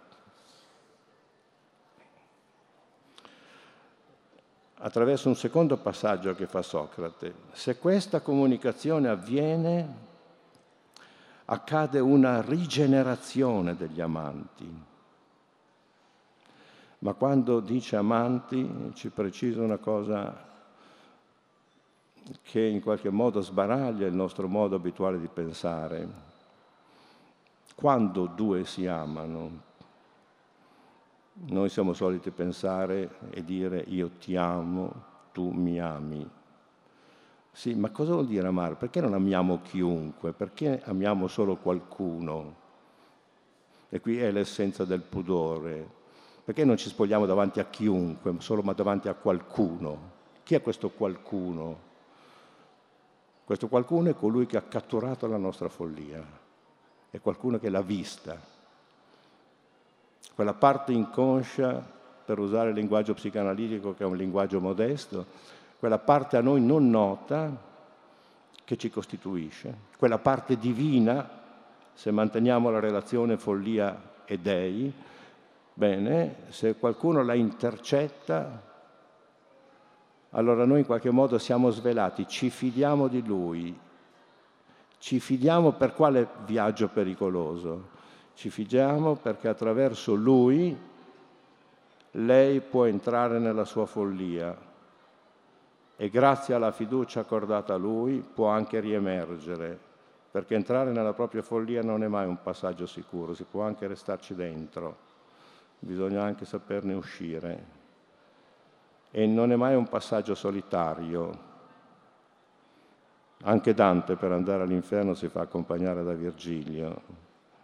Attraverso 4.79 5.29
un 5.29 5.37
secondo 5.37 5.79
passaggio 5.79 6.35
che 6.35 6.47
fa 6.47 6.61
Socrate, 6.61 7.35
se 7.53 7.79
questa 7.79 8.21
comunicazione 8.21 9.09
avviene, 9.09 10.05
accade 11.47 11.99
una 11.99 12.43
rigenerazione 12.43 13.75
degli 13.75 14.01
amanti. 14.01 14.85
Ma 17.07 17.15
quando 17.15 17.61
dice 17.61 17.95
amanti 17.95 18.91
ci 18.95 19.11
precisa 19.11 19.63
una 19.63 19.77
cosa 19.77 20.45
che 22.43 22.61
in 22.61 22.83
qualche 22.83 23.11
modo 23.11 23.41
sbaraglia 23.41 24.09
il 24.09 24.13
nostro 24.13 24.49
modo 24.49 24.75
abituale 24.75 25.21
di 25.21 25.29
pensare. 25.29 26.09
Quando 27.77 28.27
due 28.27 28.65
si 28.65 28.89
amano, 28.89 29.51
noi 31.35 31.69
siamo 31.69 31.93
soliti 31.93 32.33
pensare 32.33 33.19
e 33.31 33.45
dire 33.45 33.85
io 33.87 34.11
ti 34.19 34.35
amo, 34.35 34.93
tu 35.31 35.51
mi 35.51 35.79
ami. 35.79 36.29
Sì, 37.53 37.77
ma 37.77 37.91
cosa 37.91 38.15
vuol 38.15 38.27
dire 38.27 38.49
amare? 38.49 38.75
Perché 38.75 39.01
non 39.01 39.15
amiamo 39.15 39.61
chiunque? 39.63 40.33
Perché 40.33 40.83
amiamo 40.85 41.29
solo 41.29 41.55
qualcuno? 41.55 42.55
E 43.91 44.01
qui 44.01 44.19
è 44.19 44.33
l'essenza 44.33 44.85
del 44.85 45.03
pudore. 45.03 46.03
Perché 46.47 46.65
non 46.65 46.77
ci 46.77 46.89
spogliamo 46.89 47.27
davanti 47.27 47.59
a 47.59 47.65
chiunque, 47.65 48.33
solo 48.39 48.63
ma 48.63 48.73
davanti 48.73 49.09
a 49.09 49.15
qualcuno? 49.15 50.13
Chi 50.45 50.55
è 50.55 50.63
questo 50.63 50.91
qualcuno? 50.91 51.81
Questo 53.45 53.67
qualcuno 53.67 54.11
è 54.11 54.15
colui 54.15 54.47
che 54.47 54.57
ha 54.57 54.63
catturato 54.63 55.27
la 55.27 55.39
nostra 55.39 55.69
follia 55.69 56.45
è 57.17 57.21
qualcuno 57.21 57.59
che 57.59 57.71
l'ha 57.71 57.83
vista. 57.83 58.39
Quella 60.35 60.55
parte 60.55 60.93
inconscia, 60.93 61.95
per 62.25 62.39
usare 62.39 62.71
il 62.71 62.75
linguaggio 62.75 63.15
psicanalitico 63.15 63.95
che 63.95 64.05
è 64.05 64.07
un 64.07 64.17
linguaggio 64.17 64.61
modesto, 64.61 65.25
quella 65.79 65.99
parte 65.99 66.37
a 66.37 66.43
noi 66.43 66.61
non 66.61 66.91
nota 66.91 67.75
che 68.65 68.77
ci 68.77 68.91
costituisce, 68.91 69.75
quella 69.97 70.19
parte 70.19 70.59
divina, 70.59 71.29
se 71.95 72.11
manteniamo 72.11 72.69
la 72.69 72.81
relazione 72.81 73.39
follia 73.39 74.15
e 74.25 74.39
dei, 74.39 74.93
bene, 75.77 76.37
se 76.49 76.77
qualcuno 76.77 77.23
la 77.23 77.35
intercetta, 77.35 78.63
allora 80.31 80.65
noi 80.65 80.81
in 80.81 80.87
qualche 80.87 81.11
modo 81.11 81.37
siamo 81.37 81.71
svelati, 81.71 82.27
ci 82.27 82.49
fidiamo 82.49 83.09
di 83.09 83.23
lui, 83.23 83.79
ci 84.97 85.21
fidiamo 85.21 85.73
per 85.73 85.93
quale 85.93 86.29
viaggio 86.47 86.89
pericoloso? 86.89 87.95
Ci 88.33 88.49
fidiamo 88.49 89.17
perché 89.17 89.49
attraverso 89.49 90.15
lui 90.15 90.75
lei 92.13 92.61
può 92.63 92.87
entrare 92.87 93.39
nella 93.39 93.65
sua 93.65 93.85
follia 93.85 94.57
e 95.95 96.09
grazie 96.09 96.55
alla 96.55 96.73
fiducia 96.73 97.21
accordata 97.21 97.75
a 97.75 97.79
lui 97.79 98.21
può 98.21 98.49
anche 98.49 98.81
riemergere, 98.81 99.79
perché 100.31 100.55
entrare 100.55 100.91
nella 100.91 101.13
propria 101.13 101.43
follia 101.43 101.83
non 101.83 102.03
è 102.03 102.09
mai 102.09 102.27
un 102.27 102.41
passaggio 102.43 102.87
sicuro, 102.87 103.35
si 103.35 103.45
può 103.45 103.63
anche 103.63 103.87
restarci 103.87 104.35
dentro, 104.35 105.06
bisogna 105.79 106.23
anche 106.23 106.45
saperne 106.45 106.95
uscire. 106.95 107.75
E 109.11 109.27
non 109.27 109.53
è 109.53 109.57
mai 109.57 109.75
un 109.75 109.89
passaggio 109.89 110.35
solitario, 110.35 111.55
anche 113.43 113.75
Dante 113.75 114.17
per 114.17 114.33
andare 114.33 114.63
all'inferno 114.63 115.15
si 115.15 115.29
fa 115.29 115.43
accompagnare 115.43 116.03
da 116.03 116.13
Virgilio, 116.15 117.03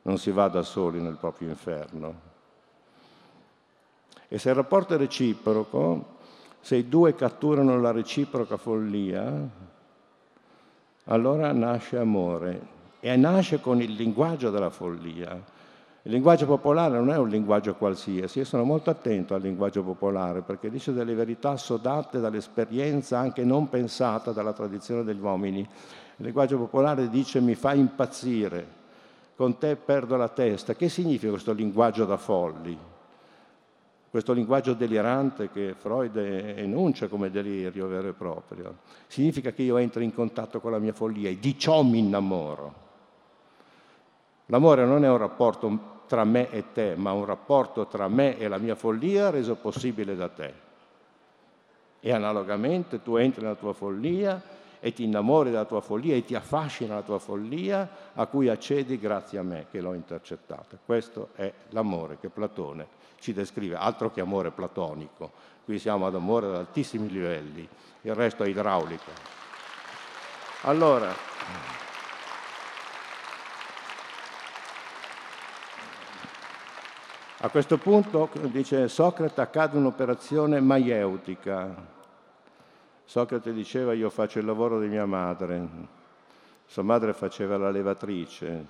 non 0.03 0.19
si 0.19 0.31
va 0.31 0.49
da 0.49 0.63
soli 0.63 1.01
nel 1.01 1.17
proprio 1.17 1.49
inferno. 1.49 2.31
E 4.29 4.39
se 4.39 4.51
il 4.51 4.55
rapporto 4.55 4.95
è 4.95 4.97
reciproco, 4.97 6.19
se 6.61 6.77
i 6.77 6.89
due 6.89 7.15
catturano 7.15 7.81
la 7.81 7.91
reciproca 7.91 8.57
follia, 8.57 9.49
allora 11.05 11.53
nasce 11.53 11.99
amore 11.99 12.81
e 13.01 13.17
nasce 13.17 13.61
con 13.61 13.83
il 13.83 13.93
linguaggio 13.93 14.51
della 14.51 14.71
follia. 14.71 15.61
Il 16.05 16.11
linguaggio 16.11 16.47
popolare 16.47 16.97
non 16.97 17.11
è 17.11 17.17
un 17.17 17.29
linguaggio 17.29 17.77
qualsiasi, 17.77 18.41
io 18.41 18.45
sono 18.45 18.65
molto 18.65 18.91
attento 18.91 19.35
al 19.35 19.41
linguaggio 19.41 19.85
popolare 19.85 20.41
perché 20.41 20.69
dice 20.69 20.93
delle 20.93 21.15
verità 21.15 21.57
sodate 21.57 22.19
dall'esperienza 22.19 23.21
anche 23.21 23.45
non 23.45 23.69
pensata 23.69 24.33
dalla 24.33 24.53
tradizione 24.53 25.05
degli 25.05 25.21
uomini. 25.21 25.61
Il 25.61 26.25
linguaggio 26.25 26.59
popolare 26.59 27.09
dice 27.09 27.41
mi 27.41 27.55
fa 27.55 27.73
impazzire, 27.75 28.67
con 29.37 29.59
te 29.59 29.77
perdo 29.77 30.17
la 30.17 30.29
testa. 30.29 30.75
Che 30.75 30.89
significa 30.89 31.31
questo 31.31 31.53
linguaggio 31.53 32.05
da 32.05 32.17
folli? 32.17 32.77
Questo 34.11 34.33
linguaggio 34.33 34.75
delirante 34.75 35.51
che 35.51 35.75
Freud 35.79 36.17
enuncia 36.17 37.07
come 37.07 37.31
delirio 37.31 37.87
vero 37.87 38.09
e 38.09 38.13
proprio. 38.13 38.79
Significa 39.07 39.53
che 39.53 39.63
io 39.63 39.77
entro 39.77 40.03
in 40.03 40.13
contatto 40.13 40.61
con 40.61 40.73
la 40.73 40.81
mia 40.81 40.93
follia 40.93 41.31
e 41.31 41.39
di 41.39 41.57
ciò 41.57 41.85
mi 41.85 42.01
innamoro. 42.01 42.91
L'amore 44.53 44.85
non 44.85 45.03
è 45.03 45.09
un 45.09 45.17
rapporto 45.17 46.03
tra 46.07 46.25
me 46.25 46.51
e 46.51 46.73
te, 46.75 46.95
ma 46.95 47.13
un 47.13 47.25
rapporto 47.25 47.87
tra 47.87 48.07
me 48.07 48.37
e 48.37 48.49
la 48.49 48.59
mia 48.59 48.75
follia 48.75 49.31
reso 49.31 49.55
possibile 49.55 50.15
da 50.15 50.29
te. 50.29 50.53
E 51.99 52.13
analogamente 52.13 53.03
tu 53.03 53.17
entri 53.17 53.41
nella 53.41 53.55
tua 53.55 53.73
follia 53.73 54.43
e 54.79 54.93
ti 54.93 55.05
innamori 55.05 55.49
della 55.49 55.65
tua 55.65 55.81
follia 55.81 56.15
e 56.17 56.25
ti 56.27 56.35
affascina 56.35 56.97
la 56.97 57.01
tua 57.01 57.19
follia 57.19 57.89
a 58.13 58.27
cui 58.27 58.51
accedi 58.51 58.99
grazie 58.99 59.39
a 59.39 59.43
me 59.43 59.69
che 59.71 59.81
l'ho 59.81 59.95
intercettata. 59.95 60.77
Questo 60.85 61.29
è 61.35 61.51
l'amore 61.71 62.19
che 62.21 62.29
Platone 62.29 62.87
ci 63.21 63.33
descrive, 63.33 63.77
altro 63.77 64.11
che 64.11 64.21
amore 64.21 64.51
platonico. 64.51 65.31
Qui 65.65 65.79
siamo 65.79 66.07
ad 66.07 66.15
amore 66.15 66.49
ad 66.49 66.57
altissimi 66.57 67.09
livelli, 67.09 67.67
il 68.03 68.15
resto 68.15 68.43
è 68.43 68.49
idraulico. 68.49 69.11
Allora, 70.63 71.11
A 77.45 77.49
questo 77.49 77.77
punto, 77.77 78.31
dice 78.53 78.87
Socrate, 78.87 79.41
accade 79.41 79.77
un'operazione 79.77 80.61
maieutica. 80.61 81.75
Socrate 83.05 83.53
diceva 83.53 83.95
io 83.95 84.11
faccio 84.11 84.39
il 84.39 84.45
lavoro 84.45 84.79
di 84.79 84.87
mia 84.87 85.07
madre, 85.07 85.69
sua 86.67 86.85
madre 86.85 87.13
faceva 87.13 87.57
la 87.57 87.71
levatrice, 87.71 88.67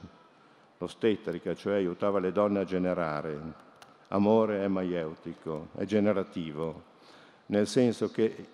l'ostetrica, 0.79 1.55
cioè 1.55 1.75
aiutava 1.75 2.19
le 2.19 2.33
donne 2.33 2.61
a 2.61 2.65
generare. 2.65 3.39
Amore 4.09 4.65
è 4.65 4.69
maieutico, 4.69 5.69
è 5.77 5.85
generativo, 5.85 6.83
nel 7.49 7.67
senso 7.67 8.11
che 8.11 8.47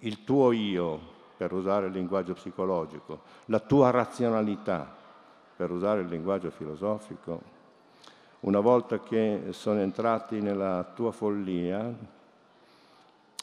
il 0.00 0.22
tuo 0.22 0.52
io, 0.52 1.00
per 1.34 1.54
usare 1.54 1.86
il 1.86 1.92
linguaggio 1.92 2.34
psicologico, 2.34 3.22
la 3.46 3.60
tua 3.60 3.88
razionalità, 3.88 4.94
per 5.56 5.70
usare 5.70 6.02
il 6.02 6.08
linguaggio 6.08 6.50
filosofico, 6.50 7.54
una 8.40 8.60
volta 8.60 9.00
che 9.00 9.48
sono 9.50 9.80
entrati 9.80 10.40
nella 10.40 10.90
tua 10.94 11.10
follia 11.10 11.92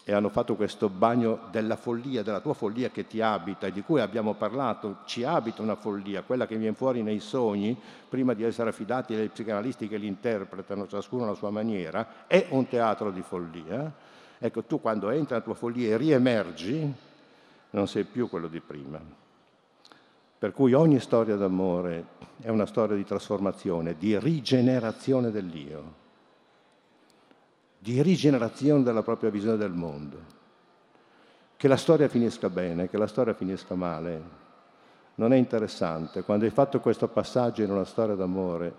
e 0.05 0.11
hanno 0.11 0.29
fatto 0.29 0.55
questo 0.55 0.89
bagno 0.89 1.47
della 1.49 1.77
follia, 1.77 2.23
della 2.23 2.41
tua 2.41 2.53
follia 2.53 2.89
che 2.89 3.07
ti 3.07 3.21
abita 3.21 3.67
e 3.67 3.71
di 3.71 3.81
cui 3.81 4.01
abbiamo 4.01 4.33
parlato, 4.33 4.97
ci 5.05 5.23
abita 5.23 5.61
una 5.61 5.75
follia, 5.75 6.23
quella 6.23 6.45
che 6.45 6.57
viene 6.57 6.75
fuori 6.75 7.01
nei 7.01 7.19
sogni, 7.19 7.77
prima 8.09 8.33
di 8.33 8.43
essere 8.43 8.69
affidati 8.69 9.13
ai 9.13 9.29
psicanalisti 9.29 9.87
che 9.87 9.97
li 9.97 10.07
interpretano 10.07 10.87
ciascuno 10.87 11.23
alla 11.23 11.35
sua 11.35 11.51
maniera, 11.51 12.25
è 12.27 12.47
un 12.49 12.67
teatro 12.67 13.11
di 13.11 13.21
follia. 13.21 13.91
Ecco, 14.37 14.63
tu 14.63 14.81
quando 14.81 15.09
entri 15.09 15.35
nella 15.35 15.45
tua 15.45 15.53
follia 15.53 15.93
e 15.93 15.97
riemergi, 15.97 16.93
non 17.69 17.87
sei 17.87 18.03
più 18.03 18.27
quello 18.27 18.49
di 18.49 18.59
prima. 18.59 19.22
Per 20.43 20.51
cui 20.51 20.73
ogni 20.73 20.99
storia 20.99 21.37
d'amore 21.37 22.05
è 22.41 22.49
una 22.49 22.65
storia 22.65 22.97
di 22.97 23.05
trasformazione, 23.05 23.95
di 23.97 24.19
rigenerazione 24.19 25.31
dell'io, 25.31 25.93
di 27.79 28.01
rigenerazione 28.01 28.83
della 28.83 29.03
propria 29.03 29.29
visione 29.29 29.55
del 29.55 29.71
mondo. 29.71 30.17
Che 31.55 31.67
la 31.69 31.77
storia 31.77 32.09
finisca 32.09 32.49
bene, 32.49 32.89
che 32.89 32.97
la 32.97 33.07
storia 33.07 33.33
finisca 33.33 33.75
male, 33.75 34.21
non 35.15 35.31
è 35.31 35.37
interessante. 35.37 36.23
Quando 36.23 36.43
hai 36.43 36.51
fatto 36.51 36.81
questo 36.81 37.07
passaggio 37.07 37.61
in 37.61 37.71
una 37.71 37.85
storia 37.85 38.15
d'amore, 38.15 38.75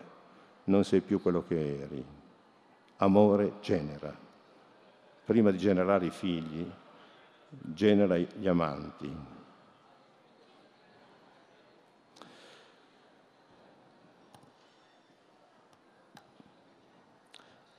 non 0.65 0.85
sei 0.85 1.01
più 1.01 1.23
quello 1.23 1.45
che 1.49 1.81
eri. 1.81 2.05
Amore 2.97 3.53
genera. 3.63 4.15
Prima 5.25 5.51
di 5.51 5.57
generare 5.57 6.05
i 6.05 6.11
figli, 6.11 6.71
genera 7.49 8.19
gli 8.19 8.49
amanti. 8.49 9.33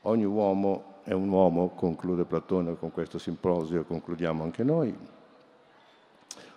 Ogni 0.08 0.26
uomo 0.26 0.94
è 1.04 1.14
un 1.14 1.30
uomo, 1.30 1.70
conclude 1.70 2.26
Platone 2.26 2.78
con 2.78 2.92
questo 2.92 3.18
simposio, 3.18 3.86
concludiamo 3.86 4.44
anche 4.44 4.64
noi. 4.64 4.96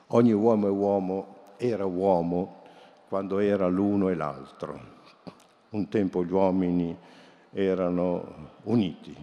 Ogni 0.08 0.32
uomo 0.32 0.66
è 0.66 0.70
uomo, 0.70 1.36
era 1.58 1.84
uomo 1.84 2.62
quando 3.08 3.38
era 3.38 3.66
l'uno 3.68 4.08
e 4.08 4.14
l'altro. 4.14 4.96
Un 5.70 5.88
tempo 5.88 6.24
gli 6.24 6.32
uomini 6.32 6.96
erano 7.50 8.56
uniti, 8.64 9.14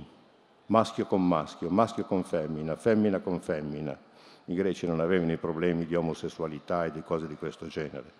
maschio 0.67 1.05
con 1.05 1.25
maschio, 1.25 1.69
maschio 1.69 2.05
con 2.05 2.23
femmina, 2.23 2.75
femmina 2.75 3.19
con 3.19 3.39
femmina. 3.39 3.97
I 4.45 4.53
greci 4.53 4.85
non 4.85 4.99
avevano 4.99 5.31
i 5.31 5.37
problemi 5.37 5.85
di 5.85 5.95
omosessualità 5.95 6.85
e 6.85 6.91
di 6.91 7.01
cose 7.01 7.27
di 7.27 7.35
questo 7.35 7.65
genere. 7.65 8.13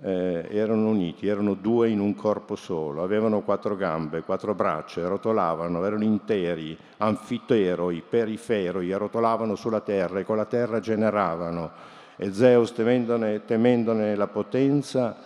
Eh, 0.00 0.48
erano 0.50 0.88
uniti, 0.88 1.28
erano 1.28 1.54
due 1.54 1.88
in 1.88 2.00
un 2.00 2.14
corpo 2.16 2.56
solo, 2.56 3.04
avevano 3.04 3.42
quattro 3.42 3.76
gambe, 3.76 4.22
quattro 4.22 4.52
braccia, 4.54 5.06
rotolavano, 5.06 5.84
erano 5.84 6.02
interi, 6.02 6.76
anfiteroi, 6.96 8.02
periferoi, 8.08 8.92
rotolavano 8.92 9.54
sulla 9.54 9.80
terra 9.80 10.18
e 10.18 10.24
con 10.24 10.36
la 10.36 10.46
terra 10.46 10.80
generavano. 10.80 11.70
E 12.16 12.32
Zeus, 12.32 12.72
temendone, 12.72 13.44
temendone 13.44 14.16
la 14.16 14.26
potenza, 14.26 15.16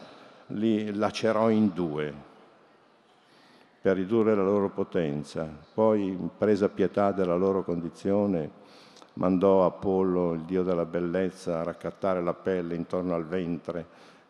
li 0.49 0.95
lacerò 0.95 1.51
in 1.51 1.71
due 1.73 2.25
per 3.87 3.95
ridurre 3.95 4.35
la 4.35 4.43
loro 4.43 4.69
potenza. 4.71 5.49
Poi, 5.73 6.19
presa 6.37 6.69
pietà 6.69 7.13
della 7.13 7.37
loro 7.37 7.63
condizione, 7.63 8.51
mandò 9.15 9.65
Apollo, 9.65 10.33
il 10.33 10.41
dio 10.41 10.65
della 10.65 10.85
bellezza, 10.85 11.61
a 11.61 11.63
raccattare 11.63 12.21
la 12.21 12.35
pelle 12.35 12.75
intorno 12.75 13.15
al 13.15 13.25
ventre 13.25 13.87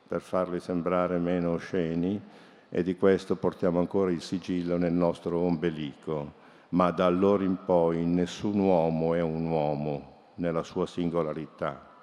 per 0.07 0.20
farli 0.20 0.61
sembrare 0.61 1.18
meno 1.18 1.52
osceni 1.52 2.20
e 2.68 2.82
di 2.82 2.96
questo 2.96 3.36
portiamo 3.36 3.78
ancora 3.78 4.11
il 4.11 4.20
sigillo 4.20 4.76
nel 4.76 4.92
nostro 4.92 5.38
ombelico. 5.38 6.44
Ma 6.70 6.90
da 6.90 7.07
allora 7.07 7.44
in 7.44 7.59
poi 7.64 8.04
nessun 8.04 8.59
uomo 8.59 9.14
è 9.14 9.20
un 9.20 9.46
uomo 9.46 10.14
nella 10.36 10.62
sua 10.62 10.86
singolarità. 10.86 11.94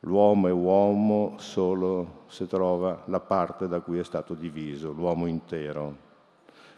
L'uomo 0.00 0.48
è 0.48 0.52
uomo 0.52 1.34
solo 1.38 2.24
se 2.26 2.46
trova 2.46 3.02
la 3.06 3.20
parte 3.20 3.68
da 3.68 3.80
cui 3.80 3.98
è 3.98 4.04
stato 4.04 4.34
diviso, 4.34 4.90
l'uomo 4.90 5.26
intero. 5.26 6.10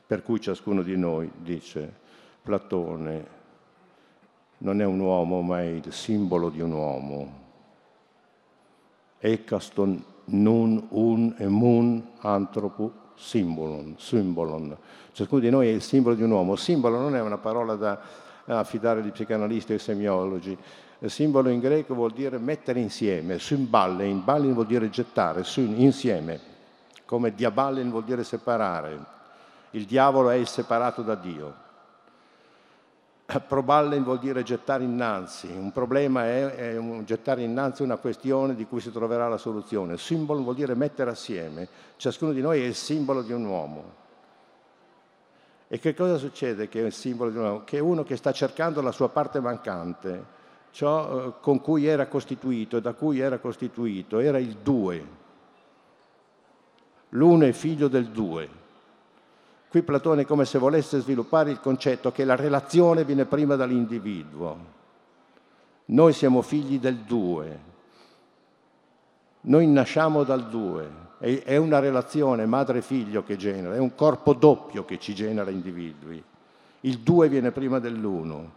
Per 0.07 0.23
cui 0.23 0.41
ciascuno 0.41 0.83
di 0.83 0.97
noi, 0.97 1.31
dice 1.37 1.93
Platone, 2.43 3.27
non 4.59 4.81
è 4.81 4.85
un 4.85 5.01
uomo, 5.01 5.41
ma 5.41 5.61
è 5.61 5.67
il 5.67 5.93
simbolo 5.93 6.51
di 6.51 6.61
un 6.61 6.73
uomo. 6.73 7.44
Ekaston 9.25 10.05
nun 10.27 10.87
un 10.91 11.35
emun 11.39 12.03
antropo 12.21 12.93
simbolon, 13.15 13.95
simbolon. 13.97 14.77
Ciascuno 15.13 15.41
di 15.41 15.49
noi 15.49 15.69
è 15.69 15.71
il 15.71 15.81
simbolo 15.81 16.15
di 16.15 16.23
un 16.23 16.31
uomo. 16.31 16.57
Simbolo 16.57 16.99
non 16.99 17.17
è 17.17 17.23
una 17.23 17.39
parola 17.39 17.75
da 17.75 17.99
affidare 18.45 19.01
agli 19.01 19.13
psicanalisti 19.13 19.73
e 19.73 19.75
ai 19.77 19.81
semiologi. 19.81 20.57
Simbolo 21.07 21.49
in 21.49 21.61
greco 21.61 21.95
vuol 21.95 22.13
dire 22.13 22.37
mettere 22.37 22.81
insieme, 22.81 23.39
symballe, 23.39 24.05
in 24.07 24.23
balin 24.23 24.53
vuol 24.53 24.67
dire 24.67 24.91
gettare, 24.91 25.43
insieme, 25.57 26.41
come 27.07 27.35
diaballen 27.35 27.91
vuol 27.91 28.05
dire 28.05 28.25
separare. 28.25 28.99
Il 29.71 29.87
diavolo 29.87 30.29
è 30.29 30.37
il 30.37 30.47
separato 30.47 31.01
da 31.01 31.15
Dio. 31.15 31.63
Proballen 33.49 34.05
vuol 34.05 34.19
dire 34.19 34.43
gettare 34.43 34.85
innanzi, 34.85 35.47
un 35.47 35.73
problema 35.73 36.27
è, 36.27 36.55
è 36.55 36.77
un, 36.77 37.05
gettare 37.05 37.43
innanzi 37.43 37.83
una 37.83 37.97
questione 37.97 38.55
di 38.55 38.67
cui 38.67 38.81
si 38.81 38.93
troverà 38.93 39.29
la 39.29 39.39
soluzione. 39.39 39.97
Simbolo 39.97 40.43
vuol 40.43 40.55
dire 40.55 40.75
mettere 40.75 41.11
assieme, 41.11 41.69
ciascuno 41.97 42.33
di 42.33 42.41
noi 42.41 42.61
è 42.61 42.65
il 42.65 42.75
simbolo 42.75 43.23
di 43.23 43.33
un 43.33 43.45
uomo. 43.45 44.03
E 45.69 45.79
che 45.79 45.95
cosa 45.95 46.19
succede 46.19 46.69
che 46.69 46.83
è 46.83 46.85
il 46.85 46.93
simbolo 46.93 47.31
di 47.31 47.39
un 47.39 47.45
uomo? 47.45 47.65
Che 47.65 47.79
è 47.79 47.81
uno 47.81 48.05
che 48.05 48.17
sta 48.17 48.31
cercando 48.33 48.83
la 48.83 48.93
sua 48.93 49.09
parte 49.09 49.41
mancante, 49.41 50.25
ciò 50.71 51.29
eh, 51.29 51.33
con 51.41 51.61
cui 51.61 51.87
era 51.87 52.07
costituito 52.07 52.79
da 52.79 52.93
cui 52.93 53.21
era 53.21 53.39
costituito, 53.39 54.19
era 54.19 54.39
il 54.39 54.57
due. 54.63 55.23
L'uno 57.11 57.45
è 57.47 57.53
figlio 57.53 57.89
del 57.89 58.09
due. 58.09 58.63
Qui 59.75 59.83
Platone 59.83 60.23
è 60.23 60.25
come 60.25 60.45
se 60.45 60.61
volesse 60.61 61.01
sviluppare 61.01 61.51
il 61.51 61.59
concetto 61.59 62.13
che 62.13 62.25
la 62.25 62.37
relazione 62.37 63.05
viene 63.05 63.25
prima 63.25 63.57
dall'individuo. 63.57 64.57
Noi 65.87 66.13
siamo 66.13 66.43
figli 66.43 66.79
del 66.79 66.99
due. 66.99 67.59
Noi 69.41 69.67
nasciamo 69.67 70.23
dal 70.23 70.49
due. 70.49 70.89
È 71.19 71.57
una 71.57 71.81
relazione 71.81 72.47
madre-figlio 72.47 73.25
che 73.25 73.37
genera, 73.37 73.75
è 73.75 73.79
un 73.79 73.97
corpo 73.97 74.33
doppio 74.33 74.85
che 74.85 75.01
ci 75.01 75.13
genera 75.13 75.51
individui. 75.51 76.23
Il 76.83 77.01
due 77.01 77.29
viene 77.29 77.51
prima 77.51 77.81
dell'uno. 77.81 78.53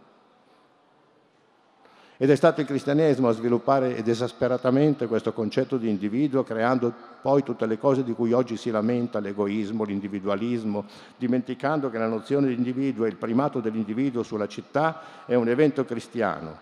Ed 2.20 2.30
è 2.30 2.34
stato 2.34 2.60
il 2.60 2.66
cristianesimo 2.66 3.28
a 3.28 3.32
sviluppare 3.32 4.04
esasperatamente 4.04 5.06
questo 5.06 5.32
concetto 5.32 5.76
di 5.76 5.88
individuo, 5.88 6.42
creando 6.42 6.92
poi 7.22 7.44
tutte 7.44 7.64
le 7.64 7.78
cose 7.78 8.02
di 8.02 8.12
cui 8.12 8.32
oggi 8.32 8.56
si 8.56 8.72
lamenta, 8.72 9.20
l'egoismo, 9.20 9.84
l'individualismo, 9.84 10.84
dimenticando 11.16 11.90
che 11.90 11.98
la 11.98 12.08
nozione 12.08 12.48
di 12.48 12.54
individuo 12.54 13.04
e 13.04 13.10
il 13.10 13.16
primato 13.16 13.60
dell'individuo 13.60 14.24
sulla 14.24 14.48
città 14.48 15.24
è 15.26 15.36
un 15.36 15.48
evento 15.48 15.84
cristiano. 15.84 16.58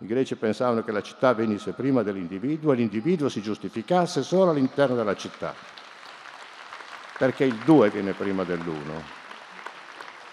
I 0.00 0.06
greci 0.06 0.36
pensavano 0.36 0.84
che 0.84 0.92
la 0.92 1.00
città 1.00 1.32
venisse 1.32 1.72
prima 1.72 2.02
dell'individuo 2.02 2.72
e 2.72 2.76
l'individuo 2.76 3.30
si 3.30 3.40
giustificasse 3.40 4.22
solo 4.22 4.50
all'interno 4.50 4.96
della 4.96 5.16
città, 5.16 5.54
perché 7.16 7.44
il 7.44 7.56
due 7.64 7.88
viene 7.88 8.12
prima 8.12 8.44
dell'uno. 8.44 9.19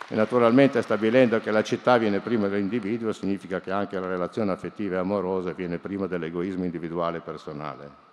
E 0.10 0.16
naturalmente 0.16 0.82
stabilendo 0.82 1.40
che 1.42 1.52
la 1.52 1.64
città 1.64 1.98
viene 1.98 2.22
prima 2.22 2.48
dell'individuo 2.48 3.12
significa 3.12 3.60
che 3.60 3.72
anche 3.72 4.00
la 4.00 4.08
relazione 4.08 4.54
affettiva 4.54 4.96
e 4.96 5.00
amorosa 5.00 5.52
viene 5.52 5.80
prima 5.80 6.08
dell'egoismo 6.08 6.64
individuale 6.64 7.18
e 7.18 7.22
personale. 7.22 8.06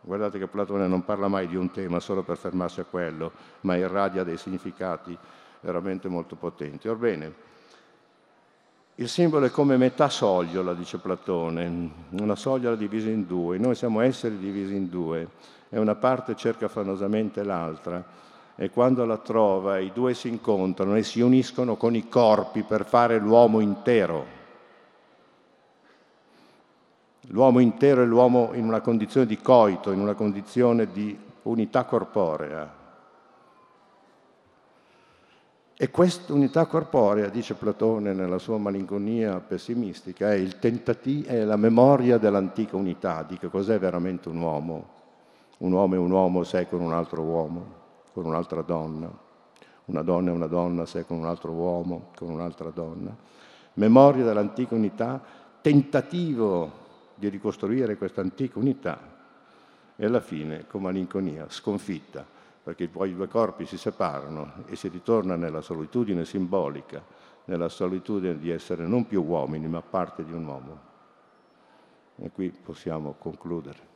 Guardate 0.00 0.40
che 0.40 0.48
Platone 0.48 0.88
non 0.88 1.04
parla 1.04 1.28
mai 1.28 1.46
di 1.46 1.54
un 1.54 1.70
tema 1.70 2.00
solo 2.00 2.24
per 2.24 2.36
fermarsi 2.36 2.80
a 2.80 2.84
quello, 2.84 3.30
ma 3.60 3.76
irradia 3.76 4.24
dei 4.24 4.36
significati 4.36 5.16
veramente 5.60 6.08
molto 6.08 6.34
potenti. 6.34 6.88
Orbene, 6.88 7.32
il 8.96 9.08
simbolo 9.08 9.46
è 9.46 9.50
come 9.50 9.76
metà 9.76 10.08
sogliola, 10.08 10.74
dice 10.74 10.98
Platone, 10.98 11.90
una 12.10 12.34
sogliola 12.34 12.74
divisa 12.74 13.08
in 13.08 13.28
due. 13.28 13.58
Noi 13.58 13.76
siamo 13.76 14.00
esseri 14.00 14.36
divisi 14.38 14.74
in 14.74 14.88
due 14.88 15.28
e 15.68 15.78
una 15.78 15.94
parte 15.94 16.34
cerca 16.34 16.66
affannosamente 16.66 17.44
l'altra 17.44 18.04
e 18.56 18.70
quando 18.70 19.04
la 19.04 19.18
trova 19.18 19.78
i 19.78 19.92
due 19.92 20.14
si 20.14 20.28
incontrano 20.28 20.96
e 20.96 21.02
si 21.02 21.20
uniscono 21.20 21.76
con 21.76 21.94
i 21.94 22.08
corpi 22.08 22.62
per 22.62 22.84
fare 22.84 23.18
l'uomo 23.18 23.60
intero. 23.60 24.40
L'uomo 27.28 27.60
intero 27.60 28.02
è 28.02 28.06
l'uomo 28.06 28.50
in 28.52 28.64
una 28.64 28.80
condizione 28.80 29.26
di 29.26 29.38
coito, 29.38 29.90
in 29.90 30.00
una 30.00 30.14
condizione 30.14 30.90
di 30.90 31.18
unità 31.42 31.84
corporea. 31.84 32.80
E 35.74 35.90
questa 35.90 36.32
unità 36.32 36.66
corporea, 36.66 37.28
dice 37.28 37.54
Platone 37.54 38.12
nella 38.12 38.38
sua 38.38 38.58
malinconia 38.58 39.40
pessimistica, 39.40 40.32
è, 40.32 40.46
tentativo, 40.58 41.28
è 41.28 41.42
la 41.42 41.56
memoria 41.56 42.18
dell'antica 42.18 42.76
unità, 42.76 43.24
di 43.26 43.38
che 43.38 43.48
cos'è 43.48 43.78
veramente 43.78 44.28
un 44.28 44.38
uomo. 44.38 45.00
Un 45.58 45.72
uomo 45.72 45.94
è 45.94 45.98
un 45.98 46.10
uomo 46.10 46.44
se 46.44 46.60
è 46.60 46.68
con 46.68 46.80
un 46.80 46.92
altro 46.92 47.22
uomo 47.22 47.80
con 48.12 48.24
un'altra 48.24 48.62
donna, 48.62 49.10
una 49.86 50.02
donna 50.02 50.30
è 50.30 50.34
una 50.34 50.46
donna 50.46 50.86
se 50.86 51.00
è 51.00 51.06
con 51.06 51.18
un 51.18 51.26
altro 51.26 51.52
uomo, 51.52 52.10
con 52.16 52.30
un'altra 52.30 52.70
donna. 52.70 53.14
Memoria 53.74 54.24
dell'antica 54.24 54.74
unità, 54.74 55.20
tentativo 55.60 56.80
di 57.14 57.28
ricostruire 57.28 57.96
questa 57.96 58.20
antica 58.20 58.58
unità 58.58 58.98
e 59.96 60.04
alla 60.04 60.20
fine, 60.20 60.66
con 60.66 60.82
malinconia, 60.82 61.46
sconfitta, 61.48 62.24
perché 62.62 62.88
poi 62.88 63.10
i 63.10 63.14
due 63.14 63.28
corpi 63.28 63.66
si 63.66 63.76
separano 63.76 64.64
e 64.66 64.76
si 64.76 64.88
ritorna 64.88 65.36
nella 65.36 65.60
solitudine 65.60 66.24
simbolica, 66.24 67.02
nella 67.46 67.68
solitudine 67.68 68.38
di 68.38 68.50
essere 68.50 68.86
non 68.86 69.06
più 69.06 69.22
uomini, 69.22 69.66
ma 69.66 69.82
parte 69.82 70.24
di 70.24 70.32
un 70.32 70.46
uomo. 70.46 70.78
E 72.16 72.30
qui 72.30 72.50
possiamo 72.50 73.14
concludere. 73.18 73.91